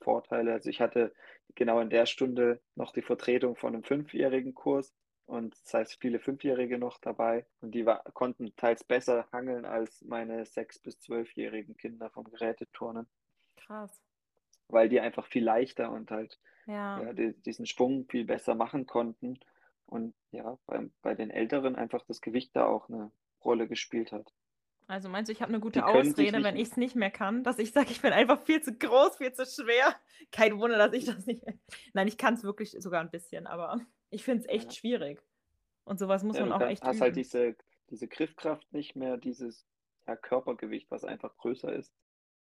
Vorteile. 0.00 0.52
Also 0.52 0.70
ich 0.70 0.80
hatte 0.80 1.14
genau 1.54 1.80
in 1.80 1.90
der 1.90 2.06
Stunde 2.06 2.60
noch 2.74 2.92
die 2.92 3.02
Vertretung 3.02 3.56
von 3.56 3.74
einem 3.74 3.84
fünfjährigen 3.84 4.54
Kurs 4.54 4.92
und 5.26 5.54
das 5.64 5.74
heißt 5.74 5.98
viele 6.00 6.18
Fünfjährige 6.18 6.78
noch 6.78 6.98
dabei 6.98 7.46
und 7.60 7.72
die 7.74 7.86
war, 7.86 8.02
konnten 8.12 8.54
teils 8.56 8.84
besser 8.84 9.28
hangeln 9.32 9.64
als 9.64 10.02
meine 10.02 10.44
sechs- 10.46 10.78
bis 10.80 10.98
zwölfjährigen 10.98 11.76
Kinder 11.76 12.10
vom 12.10 12.24
Geräteturnen, 12.24 13.06
Krass. 13.56 14.02
weil 14.68 14.88
die 14.88 15.00
einfach 15.00 15.26
viel 15.26 15.44
leichter 15.44 15.90
und 15.90 16.10
halt 16.10 16.38
Ja. 16.66 17.00
ja, 17.00 17.12
die, 17.12 17.32
diesen 17.42 17.66
Schwung 17.66 18.06
viel 18.08 18.24
besser 18.24 18.54
machen 18.54 18.86
konnten 18.86 19.38
und 19.86 20.14
ja, 20.32 20.58
bei, 20.66 20.88
bei 21.02 21.14
den 21.14 21.30
Älteren 21.30 21.76
einfach 21.76 22.04
das 22.06 22.20
Gewicht 22.20 22.56
da 22.56 22.66
auch 22.66 22.88
eine 22.88 23.12
Rolle 23.44 23.68
gespielt 23.68 24.12
hat. 24.12 24.32
Also 24.88 25.08
meinst 25.08 25.28
du, 25.28 25.32
ich 25.32 25.40
habe 25.40 25.50
eine 25.50 25.60
gute 25.60 25.86
Ausrede, 25.86 26.42
wenn 26.42 26.56
ich 26.56 26.68
es 26.68 26.76
nicht 26.76 26.96
mehr 26.96 27.10
kann, 27.10 27.44
dass 27.44 27.58
ich 27.58 27.72
sage, 27.72 27.90
ich 27.90 28.02
bin 28.02 28.12
einfach 28.12 28.42
viel 28.42 28.62
zu 28.62 28.74
groß, 28.76 29.16
viel 29.16 29.32
zu 29.32 29.46
schwer. 29.46 29.96
Kein 30.30 30.58
Wunder, 30.58 30.76
dass 30.78 30.92
ich 30.92 31.04
das 31.06 31.26
nicht. 31.26 31.42
Nein, 31.94 32.08
ich 32.08 32.18
kann 32.18 32.34
es 32.34 32.42
wirklich 32.44 32.76
sogar 32.80 33.00
ein 33.00 33.10
bisschen, 33.10 33.46
aber 33.46 33.80
ich 34.10 34.24
finde 34.24 34.42
es 34.42 34.48
echt 34.48 34.72
ja, 34.72 34.72
schwierig. 34.72 35.22
Und 35.84 35.98
sowas 35.98 36.24
muss 36.24 36.38
ja, 36.38 36.42
man 36.42 36.50
du 36.50 36.52
auch 36.52 36.58
kann, 36.58 36.68
echt 36.68 36.84
hast 36.84 37.00
halt 37.00 37.16
üben. 37.16 37.16
diese, 37.16 37.56
diese 37.90 38.08
Griffkraft 38.08 38.72
nicht 38.72 38.96
mehr, 38.96 39.16
dieses 39.16 39.66
ja, 40.06 40.16
Körpergewicht, 40.16 40.90
was 40.90 41.04
einfach 41.04 41.36
größer 41.36 41.72
ist, 41.72 41.92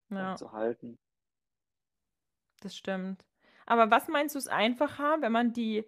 Ja, 0.10 0.36
zu 0.36 0.52
halten. 0.52 1.00
das 2.62 2.76
stimmt. 2.76 3.26
Aber 3.66 3.92
was 3.92 4.08
meinst 4.08 4.36
du, 4.36 4.40
ist 4.40 4.50
einfacher, 4.50 5.22
wenn 5.22 5.32
man 5.32 5.54
die 5.54 5.86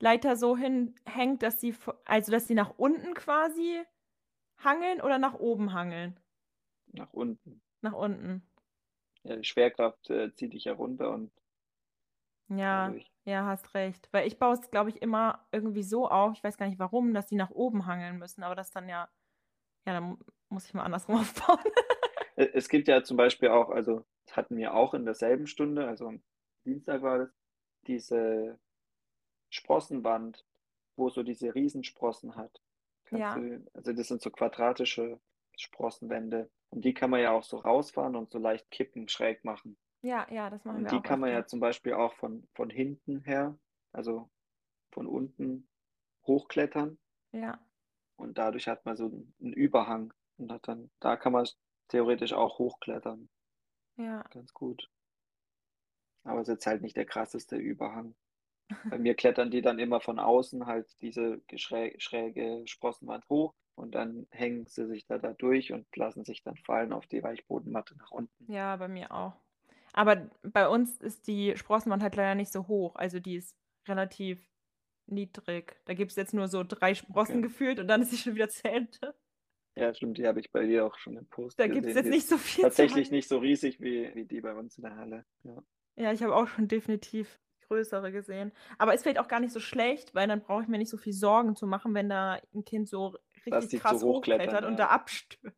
Leiter 0.00 0.36
so 0.36 0.56
hinhängt, 0.56 1.42
dass 1.42 1.60
sie, 1.60 1.74
also 2.04 2.32
dass 2.32 2.46
sie 2.48 2.54
nach 2.54 2.70
unten 2.76 3.14
quasi 3.14 3.80
hangeln 4.64 5.00
oder 5.00 5.18
nach 5.18 5.34
oben 5.34 5.72
hangeln? 5.72 6.18
Nach 6.92 7.12
unten. 7.12 7.60
Nach 7.82 7.92
unten. 7.92 8.42
Ja, 9.24 9.34
die 9.34 9.42
Schwerkraft 9.42 10.10
äh, 10.10 10.32
zieht 10.32 10.52
dich 10.52 10.62
ja 10.66 10.74
runter 10.74 11.10
und 11.10 11.32
Ja, 12.48 12.94
dadurch. 12.94 13.12
ja, 13.24 13.46
hast 13.46 13.74
recht. 13.74 14.08
Weil 14.12 14.26
ich 14.26 14.38
baue 14.38 14.54
es, 14.54 14.70
glaube 14.70 14.90
ich, 14.90 15.00
immer 15.02 15.46
irgendwie 15.52 15.82
so 15.82 16.08
auf, 16.08 16.32
ich 16.34 16.44
weiß 16.44 16.56
gar 16.56 16.66
nicht 16.66 16.78
warum, 16.78 17.14
dass 17.14 17.26
die 17.26 17.36
nach 17.36 17.50
oben 17.50 17.86
hangeln 17.86 18.18
müssen, 18.18 18.42
aber 18.42 18.54
das 18.54 18.70
dann 18.70 18.88
ja, 18.88 19.08
ja, 19.86 19.94
dann 19.94 20.04
mu- 20.04 20.18
muss 20.50 20.66
ich 20.66 20.74
mal 20.74 20.84
andersrum 20.84 21.16
aufbauen. 21.20 21.60
Äh, 22.36 22.48
Es 22.54 22.68
gibt 22.68 22.88
ja 22.88 23.02
zum 23.02 23.16
Beispiel 23.16 23.48
auch, 23.48 23.70
also 23.70 24.04
hatten 24.30 24.56
wir 24.56 24.74
auch 24.74 24.94
in 24.94 25.04
derselben 25.04 25.46
Stunde, 25.46 25.86
also 25.86 26.06
am 26.08 26.22
Dienstag 26.64 27.02
war 27.02 27.18
das, 27.18 27.30
diese 27.86 28.58
Sprossenwand, 29.50 30.46
wo 30.96 31.10
so 31.10 31.22
diese 31.24 31.54
Riesensprossen 31.54 32.36
hat. 32.36 32.61
Ja, 33.18 33.34
du, 33.36 33.66
also 33.74 33.92
das 33.92 34.08
sind 34.08 34.22
so 34.22 34.30
quadratische 34.30 35.20
Sprossenwände 35.56 36.50
und 36.70 36.84
die 36.84 36.94
kann 36.94 37.10
man 37.10 37.20
ja 37.20 37.32
auch 37.32 37.44
so 37.44 37.58
rausfahren 37.58 38.16
und 38.16 38.30
so 38.30 38.38
leicht 38.38 38.70
kippen, 38.70 39.08
schräg 39.08 39.44
machen. 39.44 39.76
ja, 40.02 40.26
ja, 40.30 40.50
das 40.50 40.64
machen 40.64 40.78
Und 40.78 40.84
wir 40.84 40.92
die 40.92 40.96
auch 40.96 41.02
kann 41.02 41.20
man 41.20 41.30
ja 41.30 41.46
zum 41.46 41.60
Beispiel 41.60 41.94
auch 41.94 42.14
von, 42.14 42.48
von 42.54 42.70
hinten 42.70 43.20
her, 43.22 43.58
also 43.92 44.30
von 44.92 45.06
unten 45.06 45.68
hochklettern 46.26 46.98
Ja, 47.32 47.58
und 48.16 48.38
dadurch 48.38 48.68
hat 48.68 48.86
man 48.86 48.96
so 48.96 49.04
einen 49.04 49.34
einen 49.38 49.52
Überhang 49.52 50.14
und 50.38 50.50
hat 50.50 50.66
dann, 50.66 50.90
da 50.98 51.16
kann 51.18 51.32
man 51.34 51.46
theoretisch 51.88 52.32
auch 52.32 52.58
hochklettern, 52.58 53.28
ja. 53.96 54.24
ganz 54.30 54.52
gut. 54.52 54.90
Aber 56.24 56.40
es 56.40 56.48
ist 56.48 56.54
jetzt 56.54 56.66
halt 56.66 56.82
nicht 56.82 56.96
der 56.96 57.04
krasseste 57.06 57.54
Überhang. 57.54 58.16
Bei 58.88 58.98
mir 58.98 59.14
klettern 59.14 59.50
die 59.50 59.62
dann 59.62 59.78
immer 59.78 60.00
von 60.00 60.18
außen 60.18 60.66
halt 60.66 60.88
diese 61.00 61.40
schräge 61.56 62.62
Sprossenwand 62.66 63.28
hoch 63.28 63.54
und 63.74 63.94
dann 63.94 64.26
hängen 64.30 64.66
sie 64.66 64.86
sich 64.86 65.06
da, 65.06 65.18
da 65.18 65.32
durch 65.32 65.72
und 65.72 65.86
lassen 65.96 66.24
sich 66.24 66.42
dann 66.42 66.56
fallen 66.56 66.92
auf 66.92 67.06
die 67.06 67.22
Weichbodenmatte 67.22 67.96
nach 67.96 68.10
unten. 68.10 68.48
Ja, 68.48 68.76
bei 68.76 68.88
mir 68.88 69.12
auch. 69.12 69.34
Aber 69.92 70.30
bei 70.42 70.68
uns 70.68 70.96
ist 71.00 71.26
die 71.26 71.56
Sprossenwand 71.56 72.02
halt 72.02 72.16
leider 72.16 72.34
nicht 72.34 72.52
so 72.52 72.66
hoch. 72.66 72.96
Also 72.96 73.20
die 73.20 73.36
ist 73.36 73.56
relativ 73.86 74.40
niedrig. 75.06 75.76
Da 75.86 75.94
gibt 75.94 76.10
es 76.12 76.16
jetzt 76.16 76.34
nur 76.34 76.48
so 76.48 76.64
drei 76.64 76.94
Sprossen 76.94 77.36
Okay. 77.36 77.42
gefühlt 77.42 77.78
und 77.78 77.88
dann 77.88 78.02
ist 78.02 78.10
sie 78.10 78.18
schon 78.18 78.34
wieder 78.34 78.48
zu 78.48 78.64
Ende. 78.68 79.14
Ja, 79.76 79.94
stimmt, 79.94 80.18
die 80.18 80.26
habe 80.26 80.40
ich 80.40 80.50
bei 80.52 80.66
dir 80.66 80.84
auch 80.86 80.96
schon 80.98 81.16
im 81.16 81.26
Post 81.28 81.58
Da 81.58 81.66
gibt 81.66 81.86
es 81.86 81.94
jetzt 81.94 82.10
nicht 82.10 82.28
so 82.28 82.36
viel 82.38 82.64
tatsächlich 82.64 83.10
nicht 83.10 83.28
so 83.28 83.38
riesig 83.38 83.80
wie, 83.80 84.14
wie 84.14 84.24
die 84.24 84.40
bei 84.40 84.54
uns 84.54 84.76
in 84.76 84.84
der 84.84 84.96
Halle. 84.96 85.24
Ja. 85.44 85.62
Ja, 85.96 86.12
ich 86.12 86.22
habe 86.22 86.34
auch 86.34 86.48
schon 86.48 86.68
definitiv 86.68 87.40
größere 87.72 88.12
gesehen. 88.12 88.52
Aber 88.78 88.94
ist 88.94 89.02
vielleicht 89.02 89.18
auch 89.18 89.28
gar 89.28 89.40
nicht 89.40 89.52
so 89.52 89.60
schlecht, 89.60 90.14
weil 90.14 90.28
dann 90.28 90.42
brauche 90.42 90.62
ich 90.62 90.68
mir 90.68 90.78
nicht 90.78 90.90
so 90.90 90.98
viel 90.98 91.12
Sorgen 91.12 91.56
zu 91.56 91.66
machen, 91.66 91.94
wenn 91.94 92.08
da 92.08 92.38
ein 92.54 92.64
Kind 92.64 92.88
so 92.88 93.16
richtig 93.46 93.80
krass 93.80 94.02
hochklettern, 94.02 94.46
hochklettert 94.46 94.64
und 94.64 94.72
ja. 94.72 94.76
da 94.76 94.86
abstürzt. 94.88 95.56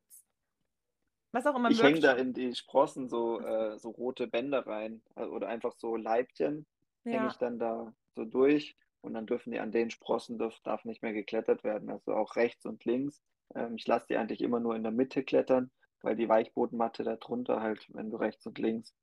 Was 1.33 1.47
auch 1.47 1.57
immer 1.57 1.69
im 1.69 1.75
Ich 1.75 1.83
hänge 1.83 2.01
da 2.01 2.13
in 2.13 2.33
die 2.33 2.55
Sprossen 2.55 3.09
so, 3.09 3.41
äh, 3.41 3.77
so 3.79 3.91
rote 3.91 4.29
Bänder 4.29 4.67
rein 4.67 5.03
äh, 5.17 5.25
oder 5.25 5.49
einfach 5.49 5.75
so 5.77 5.97
Leibchen 5.97 6.67
hänge 7.03 7.27
ich 7.27 7.33
Ja, 7.33 7.39
dann 7.41 7.59
da 7.59 7.93
so 8.15 8.25
durch 8.25 8.77
und 9.01 9.15
dann 9.15 9.27
dürfen 9.27 9.51
die 9.51 9.59
an 9.59 9.73
den 9.73 9.91
Sprossen 9.91 10.39
darf, 10.39 10.61
darf 10.61 10.85
nicht 10.85 11.03
mehr 11.03 11.13
geklettert 11.13 11.65
werden, 11.65 11.91
also 11.91 12.15
auch 12.15 12.37
rechts 12.37 12.65
und 12.65 12.85
links. 12.85 13.21
Ähm, 13.55 13.75
ich 13.77 13.87
lasse 13.87 14.07
die 14.09 14.17
eigentlich 14.17 14.41
immer 14.41 14.61
nur 14.61 14.77
in 14.77 14.85
der 14.85 14.93
Mitte 14.93 15.25
klettern, 15.25 15.73
weil 16.03 16.15
die 16.15 16.29
Weichbodenmatte 16.29 17.03
da 17.03 17.17
drunter 17.17 17.61
halt, 17.61 17.85
wenn 17.93 18.11
du 18.11 18.17
rechts 18.17 18.47
und 18.47 18.59
links 18.59 18.95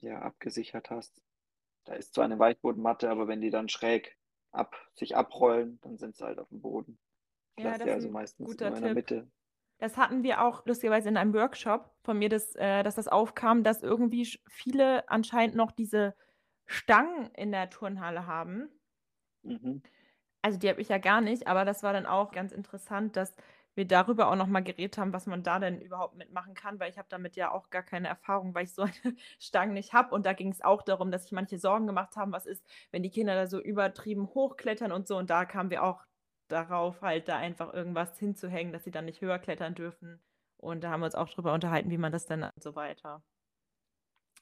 ja 0.00 0.20
abgesichert 0.20 0.90
hast. 0.90 1.20
Da 1.88 1.94
ist 1.94 2.12
zwar 2.12 2.26
eine 2.26 2.38
Weichbodenmatte, 2.38 3.08
aber 3.08 3.28
wenn 3.28 3.40
die 3.40 3.48
dann 3.48 3.70
schräg 3.70 4.18
ab, 4.52 4.76
sich 4.92 5.16
abrollen, 5.16 5.80
dann 5.80 5.96
sind 5.96 6.16
sie 6.16 6.24
halt 6.24 6.38
auf 6.38 6.48
dem 6.50 6.60
Boden. 6.60 6.98
Ich 7.56 7.64
ja, 7.64 7.72
das 7.72 7.80
ist 7.80 7.88
also 7.88 8.10
meistens 8.10 8.46
guter 8.46 8.68
in 8.68 8.74
der 8.74 8.82
Tipp. 8.82 8.94
Mitte. 8.94 9.30
Das 9.78 9.96
hatten 9.96 10.22
wir 10.22 10.42
auch 10.42 10.66
lustigerweise 10.66 11.08
in 11.08 11.16
einem 11.16 11.32
Workshop 11.32 11.90
von 12.02 12.18
mir, 12.18 12.28
dass, 12.28 12.54
äh, 12.56 12.82
dass 12.82 12.96
das 12.96 13.08
aufkam, 13.08 13.62
dass 13.62 13.82
irgendwie 13.82 14.28
viele 14.48 15.08
anscheinend 15.08 15.56
noch 15.56 15.72
diese 15.72 16.14
Stangen 16.66 17.30
in 17.34 17.52
der 17.52 17.70
Turnhalle 17.70 18.26
haben. 18.26 18.68
Mhm. 19.42 19.82
Also 20.42 20.58
die 20.58 20.68
habe 20.68 20.82
ich 20.82 20.90
ja 20.90 20.98
gar 20.98 21.22
nicht, 21.22 21.46
aber 21.46 21.64
das 21.64 21.82
war 21.82 21.94
dann 21.94 22.04
auch 22.04 22.32
ganz 22.32 22.52
interessant, 22.52 23.16
dass 23.16 23.34
wir 23.78 23.86
darüber 23.86 24.28
auch 24.28 24.34
noch 24.34 24.48
mal 24.48 24.60
geredet 24.60 24.98
haben, 24.98 25.12
was 25.12 25.26
man 25.26 25.44
da 25.44 25.60
denn 25.60 25.80
überhaupt 25.80 26.16
mitmachen 26.16 26.54
kann, 26.54 26.80
weil 26.80 26.90
ich 26.90 26.98
habe 26.98 27.06
damit 27.08 27.36
ja 27.36 27.52
auch 27.52 27.70
gar 27.70 27.84
keine 27.84 28.08
Erfahrung, 28.08 28.52
weil 28.52 28.64
ich 28.64 28.74
so 28.74 28.82
eine 29.04 29.16
Stange 29.38 29.72
nicht 29.72 29.92
habe. 29.92 30.14
Und 30.14 30.26
da 30.26 30.32
ging 30.32 30.50
es 30.50 30.62
auch 30.62 30.82
darum, 30.82 31.12
dass 31.12 31.22
sich 31.22 31.32
manche 31.32 31.58
Sorgen 31.58 31.86
gemacht 31.86 32.16
haben, 32.16 32.32
was 32.32 32.44
ist, 32.44 32.66
wenn 32.90 33.04
die 33.04 33.10
Kinder 33.10 33.36
da 33.36 33.46
so 33.46 33.60
übertrieben 33.60 34.34
hochklettern 34.34 34.90
und 34.90 35.06
so. 35.06 35.16
Und 35.16 35.30
da 35.30 35.44
kamen 35.44 35.70
wir 35.70 35.84
auch 35.84 36.04
darauf, 36.48 37.02
halt 37.02 37.28
da 37.28 37.36
einfach 37.36 37.72
irgendwas 37.72 38.18
hinzuhängen, 38.18 38.72
dass 38.72 38.82
sie 38.82 38.90
dann 38.90 39.04
nicht 39.04 39.20
höher 39.20 39.38
klettern 39.38 39.76
dürfen. 39.76 40.20
Und 40.56 40.82
da 40.82 40.90
haben 40.90 41.00
wir 41.00 41.06
uns 41.06 41.14
auch 41.14 41.28
drüber 41.28 41.54
unterhalten, 41.54 41.90
wie 41.90 41.98
man 41.98 42.10
das 42.10 42.26
dann 42.26 42.42
und 42.42 42.62
so 42.62 42.74
weiter. 42.74 43.22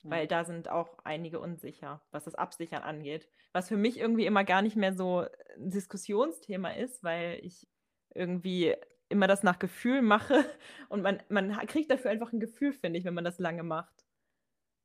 Weil 0.03 0.27
da 0.27 0.45
sind 0.45 0.71
auch 0.71 0.97
einige 1.05 1.41
unsicher, 1.41 2.01
was 2.11 2.25
das 2.25 2.37
Absichern 2.37 2.83
angeht. 2.83 3.29
Was 3.53 3.69
für 3.69 3.77
mich 3.77 3.99
irgendwie 3.99 4.25
immer 4.25 4.45
gar 4.45 4.63
nicht 4.63 4.77
mehr 4.77 4.95
so 4.95 5.27
ein 5.59 5.71
Diskussionsthema 5.71 6.71
ist, 6.71 7.05
weil 7.05 7.41
ich 7.43 7.69
irgendwie 8.15 8.75
immer 9.09 9.27
das 9.29 9.43
nach 9.43 9.59
Gefühl 9.59 10.03
mache 10.03 10.45
und 10.89 11.03
man, 11.03 11.23
man 11.29 11.51
kriegt 11.67 11.91
dafür 11.91 12.11
einfach 12.11 12.33
ein 12.33 12.41
Gefühl, 12.41 12.73
finde 12.73 12.99
ich, 12.99 13.05
wenn 13.05 13.15
man 13.15 13.25
das 13.25 13.39
lange 13.39 13.63
macht. 13.63 14.05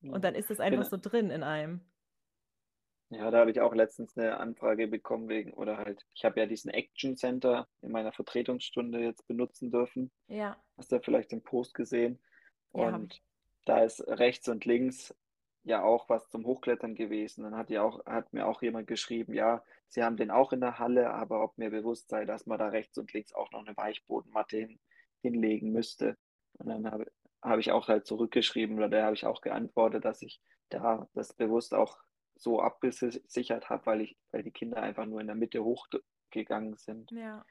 Ja. 0.02 0.12
Und 0.14 0.24
dann 0.24 0.36
ist 0.36 0.52
es 0.52 0.60
einfach 0.60 0.84
Genau. 0.84 0.90
so 0.90 0.98
drin 0.98 1.30
in 1.30 1.44
einem. 1.44 1.82
Ja, 3.10 3.30
da 3.30 3.40
habe 3.40 3.52
ich 3.52 3.60
auch 3.60 3.74
letztens 3.76 4.18
eine 4.18 4.38
Anfrage 4.38 4.88
bekommen 4.88 5.28
wegen, 5.28 5.54
oder 5.54 5.78
halt, 5.78 6.06
ich 6.14 6.24
habe 6.24 6.40
ja 6.40 6.46
diesen 6.46 6.72
Action 6.72 7.18
Center 7.18 7.68
in 7.82 7.92
meiner 7.92 8.14
Vertretungsstunde 8.14 9.02
jetzt 9.02 9.28
benutzen 9.28 9.70
dürfen. 9.70 10.12
Ja, 10.28 10.58
Hast 10.78 10.92
du 10.92 10.96
ja 10.96 11.02
vielleicht 11.02 11.32
den 11.34 11.44
Post 11.44 11.74
gesehen? 11.74 12.20
ja, 12.74 12.96
Und 12.96 13.14
ich. 13.14 13.24
da 13.66 13.84
ist 13.84 14.00
rechts 14.08 14.48
und 14.48 14.64
links 14.66 15.14
ja 15.64 15.84
auch 15.84 16.08
was 16.10 16.30
zum 16.30 16.46
Hochklettern 16.46 16.96
gewesen. 16.96 17.44
Dann 17.44 17.56
hat 17.58 17.70
ja 17.70 17.84
auch, 17.84 18.06
hat 18.06 18.32
mir 18.34 18.48
auch 18.48 18.62
jemand 18.62 18.88
geschrieben, 18.88 19.34
ja, 19.34 19.64
sie 19.92 20.04
haben 20.04 20.18
den 20.18 20.32
auch 20.32 20.54
in 20.54 20.62
der 20.62 20.80
Halle, 20.80 21.12
aber 21.14 21.44
ob 21.44 21.58
mir 21.60 21.72
bewusst 21.72 22.10
sei, 22.10 22.26
dass 22.26 22.48
man 22.48 22.60
da 22.60 22.70
rechts 22.70 22.98
und 23.00 23.14
links 23.14 23.34
auch 23.34 23.52
noch 23.52 23.66
eine 23.66 23.78
Weichbodenmatte 23.78 24.58
hin, 24.58 24.82
hinlegen 25.22 25.72
müsste. 25.74 26.18
Und 26.54 26.70
dann 26.70 26.92
habe, 26.92 27.12
habe 27.44 27.62
ich 27.62 27.72
auch 27.72 27.88
halt 27.90 28.08
zurückgeschrieben 28.08 28.78
oder 28.78 28.90
da 28.90 29.06
habe 29.06 29.16
ich 29.16 29.26
auch 29.28 29.42
geantwortet, 29.42 30.06
dass 30.06 30.24
ich 30.24 30.42
da 30.70 31.10
das 31.14 31.34
bewusst 31.36 31.76
auch 31.76 32.00
so 32.36 32.62
abgesichert 32.62 33.70
habe, 33.70 33.86
weil 33.88 34.02
ich, 34.02 34.18
weil 34.32 34.44
die 34.44 34.52
Kinder 34.52 34.82
einfach 34.82 35.06
nur 35.06 35.22
in 35.22 35.28
der 35.28 35.38
Mitte 35.38 35.64
hochgegangen 35.64 36.78
sind 36.78 37.12
Ja, 37.12 37.46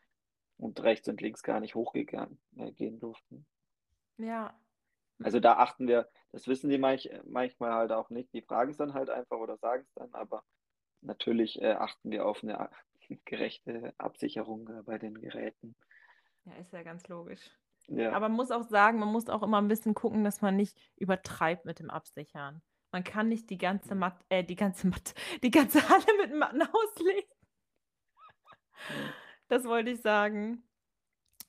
und 0.59 0.81
rechts 0.83 1.09
und 1.09 1.21
links 1.23 1.43
gar 1.43 1.61
nicht 1.61 1.75
hochgegangen 1.75 2.41
äh, 2.57 2.73
gehen 2.73 3.01
durften. 3.01 3.47
ja, 4.19 4.55
Also 5.23 5.41
da 5.41 5.55
achten 5.57 5.87
wir, 5.89 6.09
das 6.33 6.47
wissen 6.49 6.71
die 6.71 6.79
manch, 6.79 7.11
manchmal 7.25 7.73
halt 7.75 7.93
auch 7.93 8.11
nicht. 8.11 8.33
Die 8.35 8.43
fragen 8.43 8.71
es 8.71 8.77
dann 8.79 8.95
halt 8.95 9.11
einfach 9.11 9.39
oder 9.39 9.59
sagen 9.59 9.85
es 9.85 9.95
dann, 9.95 10.13
aber 10.15 10.45
natürlich 11.03 11.61
äh, 11.61 11.73
achten 11.73 12.11
wir 12.11 12.27
auf 12.27 12.43
eine 12.43 12.71
gerechte 13.25 13.95
Absicherung 13.99 14.69
äh, 14.69 14.83
bei 14.83 14.99
den 14.99 15.15
Geräten. 15.21 15.77
ja, 16.45 16.55
ist 16.57 16.73
ja 16.73 16.83
ganz 16.83 17.07
logisch. 17.09 17.51
Ja, 17.89 18.13
Aber 18.13 18.29
man 18.29 18.37
muss 18.37 18.51
auch 18.51 18.63
sagen, 18.65 18.99
man 18.99 19.09
muss 19.13 19.29
auch 19.29 19.43
immer 19.43 19.61
ein 19.61 19.69
bisschen 19.69 19.95
gucken, 19.95 20.25
dass 20.25 20.41
man 20.43 20.57
nicht 20.57 20.79
übertreibt 20.97 21.65
mit 21.65 21.79
dem 21.81 21.91
Absichern. 21.91 22.63
Man 22.93 23.05
kann 23.05 23.29
nicht 23.29 23.51
die 23.51 23.59
ganze 23.59 23.95
Mhm. 23.95 24.01
Matt, 24.01 24.25
äh, 24.29 24.45
die 24.45 24.57
ganze 24.57 24.89
Matt, 24.89 25.15
die 25.43 25.51
ganze 25.51 25.89
Halle 25.89 26.07
mit 26.21 26.35
Matten 26.35 26.63
auslegen. 26.63 27.31
Mhm. 28.89 29.15
Das 29.49 29.65
wollte 29.65 29.91
ich 29.91 30.01
sagen. 30.03 30.65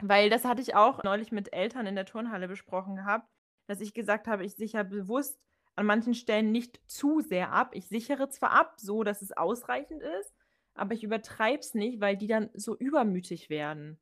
Weil 0.01 0.29
das 0.29 0.45
hatte 0.45 0.61
ich 0.61 0.75
auch 0.75 1.03
neulich 1.03 1.31
mit 1.31 1.53
Eltern 1.53 1.85
in 1.87 1.95
der 1.95 2.05
Turnhalle 2.05 2.47
besprochen 2.47 2.95
gehabt, 2.95 3.29
dass 3.67 3.81
ich 3.81 3.93
gesagt 3.93 4.27
habe, 4.27 4.43
ich 4.45 4.55
sichere 4.55 4.83
bewusst 4.85 5.39
an 5.75 5.85
manchen 5.85 6.13
Stellen 6.13 6.51
nicht 6.51 6.81
zu 6.89 7.21
sehr 7.21 7.51
ab. 7.51 7.71
Ich 7.75 7.87
sichere 7.87 8.29
zwar 8.29 8.51
ab, 8.51 8.75
so 8.79 9.03
dass 9.03 9.21
es 9.21 9.31
ausreichend 9.31 10.01
ist, 10.03 10.33
aber 10.75 10.93
ich 10.93 11.03
übertreibe 11.03 11.59
es 11.59 11.73
nicht, 11.73 12.01
weil 12.01 12.17
die 12.17 12.27
dann 12.27 12.49
so 12.53 12.75
übermütig 12.77 13.49
werden. 13.49 13.99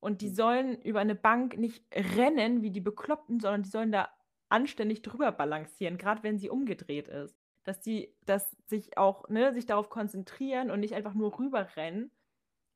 Und 0.00 0.20
die 0.22 0.28
Mhm. 0.28 0.34
sollen 0.34 0.80
über 0.82 1.00
eine 1.00 1.14
Bank 1.14 1.56
nicht 1.58 1.84
rennen 1.94 2.62
wie 2.62 2.70
die 2.70 2.80
Bekloppten, 2.80 3.40
sondern 3.40 3.62
die 3.62 3.70
sollen 3.70 3.92
da 3.92 4.10
anständig 4.48 5.02
drüber 5.02 5.32
balancieren, 5.32 5.98
gerade 5.98 6.22
wenn 6.22 6.38
sie 6.38 6.50
umgedreht 6.50 7.08
ist. 7.08 7.36
Dass 7.64 7.80
die, 7.80 8.14
dass 8.24 8.56
sich 8.66 8.96
auch, 8.98 9.28
ne, 9.28 9.52
sich 9.52 9.66
darauf 9.66 9.90
konzentrieren 9.90 10.70
und 10.70 10.80
nicht 10.80 10.94
einfach 10.94 11.14
nur 11.14 11.36
rüberrennen, 11.38 12.12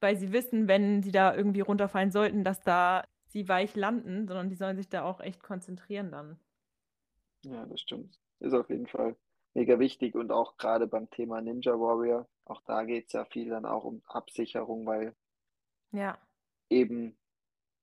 weil 0.00 0.16
sie 0.16 0.32
wissen, 0.32 0.68
wenn 0.68 1.02
sie 1.02 1.12
da 1.12 1.34
irgendwie 1.34 1.60
runterfallen 1.60 2.10
sollten, 2.10 2.44
dass 2.44 2.62
da 2.62 3.04
sie 3.28 3.48
weich 3.48 3.76
landen, 3.76 4.26
sondern 4.28 4.48
die 4.50 4.56
sollen 4.56 4.76
sich 4.76 4.88
da 4.88 5.02
auch 5.04 5.20
echt 5.20 5.42
konzentrieren 5.42 6.10
dann. 6.10 6.40
Ja, 7.44 7.66
das 7.66 7.80
stimmt. 7.80 8.18
Ist 8.38 8.54
auf 8.54 8.70
jeden 8.70 8.86
Fall 8.86 9.16
mega 9.54 9.78
wichtig 9.78 10.14
und 10.14 10.32
auch 10.32 10.56
gerade 10.56 10.86
beim 10.86 11.10
Thema 11.10 11.40
Ninja 11.42 11.72
Warrior, 11.78 12.28
auch 12.46 12.62
da 12.62 12.84
geht 12.84 13.06
es 13.08 13.12
ja 13.12 13.24
viel 13.26 13.50
dann 13.50 13.66
auch 13.66 13.84
um 13.84 14.02
Absicherung, 14.06 14.86
weil 14.86 15.14
Ja, 15.92 16.18
eben 16.70 17.18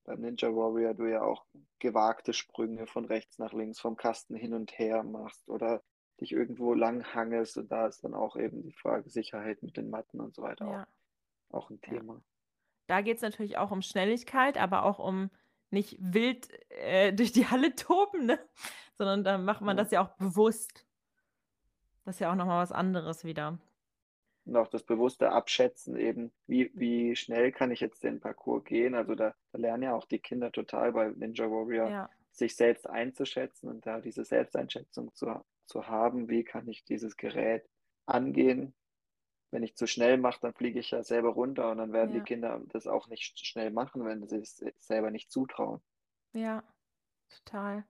beim 0.05 0.21
Ninja 0.21 0.49
Warrior 0.55 0.93
du 0.95 1.05
ja 1.05 1.21
auch 1.21 1.45
gewagte 1.79 2.33
Sprünge 2.33 2.87
von 2.87 3.05
rechts 3.05 3.39
nach 3.39 3.53
links 3.53 3.79
vom 3.79 3.97
Kasten 3.97 4.35
hin 4.35 4.53
und 4.53 4.77
her 4.79 5.03
machst 5.03 5.49
oder 5.49 5.83
dich 6.21 6.31
irgendwo 6.33 6.73
lang 6.73 7.03
hangelst 7.13 7.57
und 7.57 7.71
da 7.71 7.87
ist 7.87 8.03
dann 8.03 8.15
auch 8.15 8.35
eben 8.37 8.63
die 8.63 8.73
Frage 8.73 9.09
Sicherheit 9.09 9.63
mit 9.63 9.77
den 9.77 9.89
Matten 9.91 10.19
und 10.21 10.35
so 10.35 10.41
weiter 10.43 10.67
ja. 10.67 10.85
auch, 10.85 10.87
auch 11.51 11.69
ein 11.71 11.81
Ja. 11.85 12.01
Thema. 12.01 12.23
Da 12.87 13.01
geht 13.01 13.17
es 13.17 13.21
natürlich 13.21 13.57
auch 13.57 13.71
um 13.71 13.81
Schnelligkeit, 13.81 14.57
aber 14.57 14.83
auch 14.83 14.99
um 14.99 15.29
nicht 15.71 15.97
wild 15.99 16.49
äh, 16.69 17.13
durch 17.13 17.31
die 17.31 17.47
Halle 17.47 17.75
toben, 17.75 18.25
ne? 18.25 18.39
Sondern 18.95 19.23
da 19.23 19.37
macht 19.37 19.61
man 19.61 19.77
Ja. 19.77 19.83
das 19.83 19.91
ja 19.91 20.01
auch 20.01 20.15
bewusst. 20.17 20.85
Das 22.05 22.15
ist 22.15 22.19
ja 22.19 22.31
auch 22.31 22.35
nochmal 22.35 22.61
was 22.63 22.71
anderes 22.71 23.23
wieder. 23.23 23.59
Und 24.45 24.55
auch 24.55 24.69
das 24.69 24.83
bewusste 24.83 25.31
Abschätzen 25.31 25.97
eben, 25.97 26.31
wie, 26.47 26.71
wie 26.73 27.15
schnell 27.17 27.51
kann 27.51 27.69
ich 27.69 27.81
jetzt 27.81 28.03
den 28.03 28.21
Parcours 28.21 28.63
gehen. 28.63 28.95
Also 28.95 29.13
da, 29.13 29.35
da 29.51 29.57
lernen 29.59 29.83
ja 29.83 29.93
auch 29.93 30.05
die 30.05 30.19
Kinder 30.19 30.51
total 30.53 30.93
bei 30.93 31.09
Ninja 31.09 31.49
Warrior, 31.51 31.89
Ja, 31.89 32.09
sich 32.31 32.55
selbst 32.55 32.87
einzuschätzen 32.89 33.67
und 33.67 33.85
da 33.85 33.99
diese 33.99 34.23
Selbsteinschätzung 34.23 35.13
zu, 35.13 35.43
zu 35.65 35.87
haben, 35.87 36.29
wie 36.29 36.43
kann 36.45 36.67
ich 36.69 36.85
dieses 36.85 37.17
Gerät 37.17 37.67
angehen. 38.05 38.73
Wenn 39.57 39.63
ich 39.63 39.75
zu 39.75 39.87
schnell 39.87 40.19
mache, 40.19 40.39
dann 40.39 40.53
fliege 40.53 40.79
ich 40.79 40.91
ja 40.91 41.01
selber 41.01 41.29
runter 41.29 41.71
und 41.71 41.79
dann 41.79 41.91
werden 41.91 42.13
Ja. 42.13 42.19
die 42.19 42.23
Kinder 42.23 42.61
das 42.67 42.85
auch 42.85 43.07
nicht 43.07 43.39
schnell 43.43 43.71
machen, 43.71 44.05
wenn 44.05 44.27
sie 44.27 44.37
es 44.37 44.57
selber 44.77 45.09
nicht 45.09 45.31
zutrauen. 45.31 45.81
ja, 46.33 46.63
total. 47.27 47.83